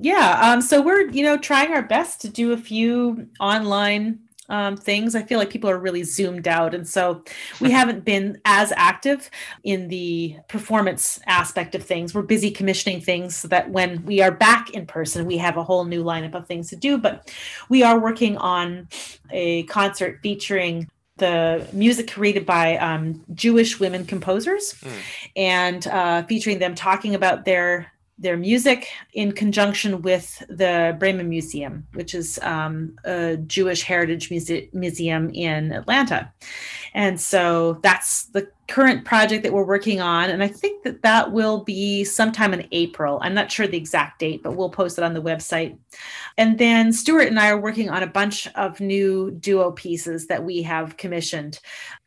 Yeah, 0.00 0.40
um, 0.42 0.60
so 0.60 0.82
we're 0.82 1.08
you 1.08 1.22
know 1.22 1.36
trying 1.36 1.72
our 1.72 1.82
best 1.82 2.20
to 2.22 2.28
do 2.28 2.50
a 2.52 2.56
few 2.56 3.28
online 3.38 4.18
um, 4.48 4.76
things. 4.76 5.14
I 5.14 5.22
feel 5.22 5.38
like 5.38 5.50
people 5.50 5.70
are 5.70 5.78
really 5.78 6.02
zoomed 6.02 6.48
out. 6.48 6.74
And 6.74 6.86
so 6.86 7.22
we 7.60 7.70
haven't 7.70 8.04
been 8.04 8.40
as 8.44 8.72
active 8.76 9.30
in 9.64 9.88
the 9.88 10.36
performance 10.48 11.20
aspect 11.26 11.74
of 11.74 11.82
things. 11.82 12.14
We're 12.14 12.22
busy 12.22 12.50
commissioning 12.50 13.00
things 13.00 13.36
so 13.36 13.48
that 13.48 13.70
when 13.70 14.04
we 14.04 14.20
are 14.20 14.32
back 14.32 14.70
in 14.70 14.86
person, 14.86 15.26
we 15.26 15.38
have 15.38 15.56
a 15.56 15.64
whole 15.64 15.84
new 15.84 16.02
lineup 16.02 16.34
of 16.34 16.46
things 16.46 16.68
to 16.70 16.76
do. 16.76 16.98
But 16.98 17.32
we 17.68 17.82
are 17.82 17.98
working 17.98 18.36
on 18.38 18.88
a 19.30 19.64
concert 19.64 20.20
featuring 20.22 20.88
the 21.18 21.66
music 21.72 22.10
created 22.12 22.46
by 22.46 22.76
um, 22.76 23.24
Jewish 23.34 23.78
women 23.80 24.06
composers 24.06 24.74
mm. 24.74 24.92
and 25.36 25.86
uh, 25.88 26.22
featuring 26.24 26.60
them 26.60 26.74
talking 26.74 27.14
about 27.14 27.44
their 27.44 27.92
their 28.18 28.36
music 28.36 28.88
in 29.12 29.32
conjunction 29.32 30.02
with 30.02 30.38
the 30.48 30.96
Breman 30.98 31.28
Museum, 31.28 31.86
which 31.94 32.14
is 32.14 32.38
um, 32.42 32.96
a 33.04 33.36
Jewish 33.36 33.82
heritage 33.82 34.30
muse- 34.30 34.68
museum 34.72 35.30
in 35.30 35.72
Atlanta. 35.72 36.32
And 36.94 37.20
so 37.20 37.78
that's 37.82 38.24
the 38.26 38.50
current 38.66 39.04
project 39.04 39.42
that 39.42 39.52
we're 39.52 39.64
working 39.64 40.00
on. 40.00 40.28
And 40.30 40.42
I 40.42 40.48
think 40.48 40.82
that 40.84 41.02
that 41.02 41.32
will 41.32 41.64
be 41.64 42.04
sometime 42.04 42.52
in 42.52 42.68
April. 42.72 43.18
I'm 43.22 43.34
not 43.34 43.50
sure 43.50 43.66
the 43.66 43.78
exact 43.78 44.18
date, 44.18 44.42
but 44.42 44.56
we'll 44.56 44.68
post 44.68 44.98
it 44.98 45.04
on 45.04 45.14
the 45.14 45.22
website. 45.22 45.76
And 46.36 46.58
then 46.58 46.92
Stuart 46.92 47.28
and 47.28 47.38
I 47.38 47.50
are 47.50 47.60
working 47.60 47.88
on 47.88 48.02
a 48.02 48.06
bunch 48.06 48.46
of 48.48 48.80
new 48.80 49.30
duo 49.30 49.72
pieces 49.72 50.26
that 50.26 50.44
we 50.44 50.62
have 50.62 50.96
commissioned. 50.98 51.60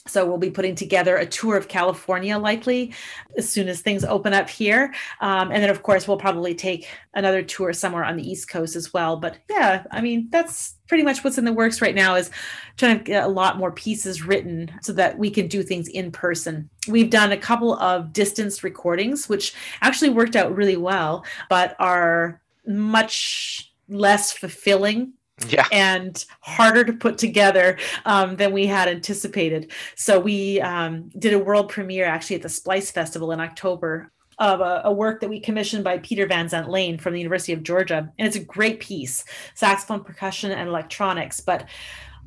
So 0.08 0.26
we'll 0.26 0.40
be 0.40 0.50
putting 0.50 0.74
together 0.74 1.18
a 1.18 1.28
tour 1.28 1.56
of 1.58 1.68
California 1.68 2.38
likely 2.38 2.94
as 3.38 3.48
soon 3.48 3.68
as 3.68 3.82
things 3.82 4.04
open 4.04 4.34
up 4.34 4.50
here. 4.50 4.94
Um, 5.20 5.52
and 5.52 5.62
then, 5.62 5.70
of 5.70 5.84
course, 5.84 6.08
we'll 6.08 6.18
probably 6.18 6.56
take 6.56 6.88
another 7.14 7.44
tour 7.44 7.72
somewhere 7.72 8.04
on 8.04 8.18
the 8.18 8.28
East 8.28 8.50
Coast 8.50 8.76
as 8.76 8.94
well. 8.94 9.16
But 9.16 9.38
yeah, 9.48 9.84
I 9.92 10.02
mean, 10.02 10.28
that's 10.32 10.76
pretty 10.88 11.04
much 11.04 11.24
what's 11.24 11.38
in 11.38 11.46
the 11.46 11.54
works 11.54 11.82
right 11.82 11.94
now 11.94 12.16
is 12.16 12.32
trying 12.78 12.98
to 12.98 13.04
get 13.04 13.24
a 13.24 13.28
lot 13.28 13.60
more 13.60 13.72
pieces 13.72 14.26
written 14.26 14.72
so 14.82 14.92
that 14.94 15.20
we 15.20 15.30
can 15.30 15.48
do 15.48 15.62
things 15.62 15.88
in 15.88 16.12
person. 16.12 16.68
We've 16.88 17.10
done 17.12 17.32
a 17.32 17.38
couple 17.38 17.76
of 17.76 18.12
distance 18.12 18.64
recordings, 18.64 19.30
which 19.30 19.54
actually 19.82 20.10
worked 20.10 20.36
out 20.36 20.56
really 20.56 20.78
well, 20.78 21.24
but 21.48 21.76
are 21.80 22.42
much 22.66 23.72
less 23.88 24.32
fulfilling 24.32 25.14
yeah. 25.50 25.68
and 25.72 26.26
harder 26.42 26.84
to 26.84 26.94
put 26.94 27.18
together 27.18 27.78
um, 28.06 28.36
than 28.36 28.52
we 28.52 28.68
had 28.68 28.88
anticipated. 28.88 29.72
So 29.96 30.20
we 30.20 30.62
um, 30.62 31.10
did 31.20 31.34
a 31.34 31.40
world 31.40 31.70
premiere 31.70 32.06
actually 32.06 32.38
at 32.38 32.42
the 32.42 32.50
Splice 32.50 32.92
Festival 32.92 33.32
in 33.32 33.40
October 33.40 34.12
of 34.40 34.60
a, 34.60 34.82
a, 34.86 34.92
work 34.92 35.22
that 35.22 35.30
we 35.30 35.40
commissioned 35.40 35.84
by 35.84 36.00
Peter 36.00 36.26
Van 36.26 36.50
Zandt 36.50 36.68
Lane 36.68 36.98
from 36.98 37.14
the 37.14 37.20
University 37.20 37.54
of 37.54 37.62
Georgia. 37.62 38.12
And 38.18 38.28
it's 38.28 38.36
a 38.36 38.44
great 38.44 38.80
piece, 38.80 39.24
saxophone, 39.54 40.04
percussion, 40.04 40.52
and 40.52 40.68
electronics. 40.68 41.40
But 41.40 41.68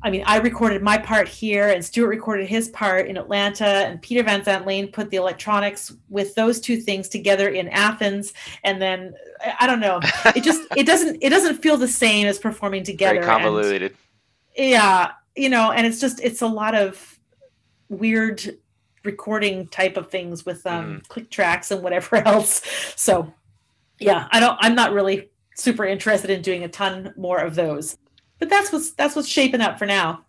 I 0.03 0.11
mean, 0.11 0.23
I 0.25 0.37
recorded 0.37 0.83
my 0.83 0.97
part 0.97 1.27
here, 1.27 1.69
and 1.69 1.83
Stuart 1.83 2.09
recorded 2.09 2.47
his 2.47 2.69
part 2.69 3.07
in 3.07 3.17
Atlanta, 3.17 3.65
and 3.65 4.01
Peter 4.01 4.23
Van 4.23 4.43
Zandt 4.43 4.67
Lane 4.67 4.91
put 4.91 5.09
the 5.09 5.17
electronics 5.17 5.93
with 6.09 6.35
those 6.35 6.59
two 6.59 6.77
things 6.77 7.09
together 7.09 7.49
in 7.49 7.67
Athens, 7.69 8.33
and 8.63 8.81
then 8.81 9.15
I 9.59 9.65
don't 9.65 9.79
know, 9.79 9.99
it 10.35 10.43
just 10.43 10.61
it 10.77 10.85
doesn't 10.85 11.17
it 11.21 11.29
doesn't 11.29 11.61
feel 11.61 11.77
the 11.77 11.87
same 11.87 12.27
as 12.27 12.37
performing 12.37 12.83
together. 12.83 13.15
Very 13.15 13.25
convoluted. 13.25 13.81
And, 14.57 14.69
yeah, 14.69 15.11
you 15.35 15.49
know, 15.49 15.71
and 15.71 15.87
it's 15.87 15.99
just 15.99 16.19
it's 16.21 16.41
a 16.41 16.47
lot 16.47 16.75
of 16.75 17.19
weird 17.89 18.57
recording 19.03 19.67
type 19.67 19.97
of 19.97 20.09
things 20.09 20.45
with 20.45 20.65
um, 20.67 20.85
mm. 20.85 21.07
click 21.07 21.29
tracks 21.29 21.71
and 21.71 21.81
whatever 21.83 22.15
else. 22.27 22.61
So, 22.95 23.33
yeah, 23.99 24.27
I 24.31 24.39
don't. 24.39 24.57
I'm 24.61 24.75
not 24.75 24.93
really 24.93 25.29
super 25.55 25.85
interested 25.85 26.29
in 26.29 26.41
doing 26.41 26.63
a 26.63 26.67
ton 26.67 27.13
more 27.15 27.39
of 27.39 27.55
those 27.55 27.97
but 28.39 28.49
that's 28.49 28.71
what's 28.71 28.91
that's 28.91 29.15
what's 29.15 29.27
shaping 29.27 29.61
up 29.61 29.79
for 29.79 29.85
now. 29.85 30.23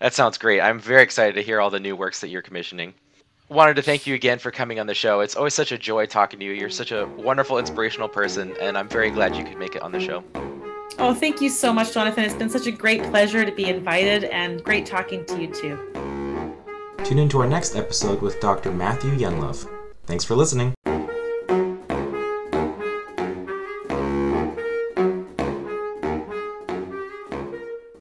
That 0.00 0.14
sounds 0.14 0.38
great. 0.38 0.60
I'm 0.60 0.78
very 0.78 1.02
excited 1.02 1.34
to 1.34 1.42
hear 1.42 1.60
all 1.60 1.70
the 1.70 1.80
new 1.80 1.96
works 1.96 2.20
that 2.20 2.28
you're 2.28 2.42
commissioning. 2.42 2.94
Wanted 3.48 3.76
to 3.76 3.82
thank 3.82 4.06
you 4.06 4.14
again 4.14 4.38
for 4.38 4.50
coming 4.50 4.78
on 4.78 4.86
the 4.86 4.94
show. 4.94 5.20
It's 5.20 5.34
always 5.34 5.54
such 5.54 5.72
a 5.72 5.78
joy 5.78 6.06
talking 6.06 6.38
to 6.38 6.44
you. 6.44 6.52
You're 6.52 6.70
such 6.70 6.92
a 6.92 7.06
wonderful, 7.16 7.58
inspirational 7.58 8.08
person, 8.08 8.54
and 8.60 8.76
I'm 8.76 8.88
very 8.88 9.10
glad 9.10 9.34
you 9.34 9.42
could 9.42 9.56
make 9.56 9.74
it 9.74 9.82
on 9.82 9.90
the 9.90 10.00
show. 10.00 10.22
Oh, 10.98 11.14
thank 11.14 11.40
you 11.40 11.48
so 11.48 11.72
much, 11.72 11.94
Jonathan. 11.94 12.24
It's 12.24 12.34
been 12.34 12.50
such 12.50 12.66
a 12.66 12.70
great 12.70 13.02
pleasure 13.04 13.44
to 13.44 13.52
be 13.52 13.68
invited 13.68 14.24
and 14.24 14.62
great 14.62 14.84
talking 14.84 15.24
to 15.26 15.40
you 15.40 15.48
too. 15.48 15.78
Tune 17.04 17.18
in 17.18 17.28
to 17.30 17.40
our 17.40 17.48
next 17.48 17.74
episode 17.74 18.20
with 18.20 18.38
Dr. 18.40 18.70
Matthew 18.70 19.12
Younglove. 19.12 19.66
Thanks 20.04 20.24
for 20.24 20.34
listening. 20.34 20.74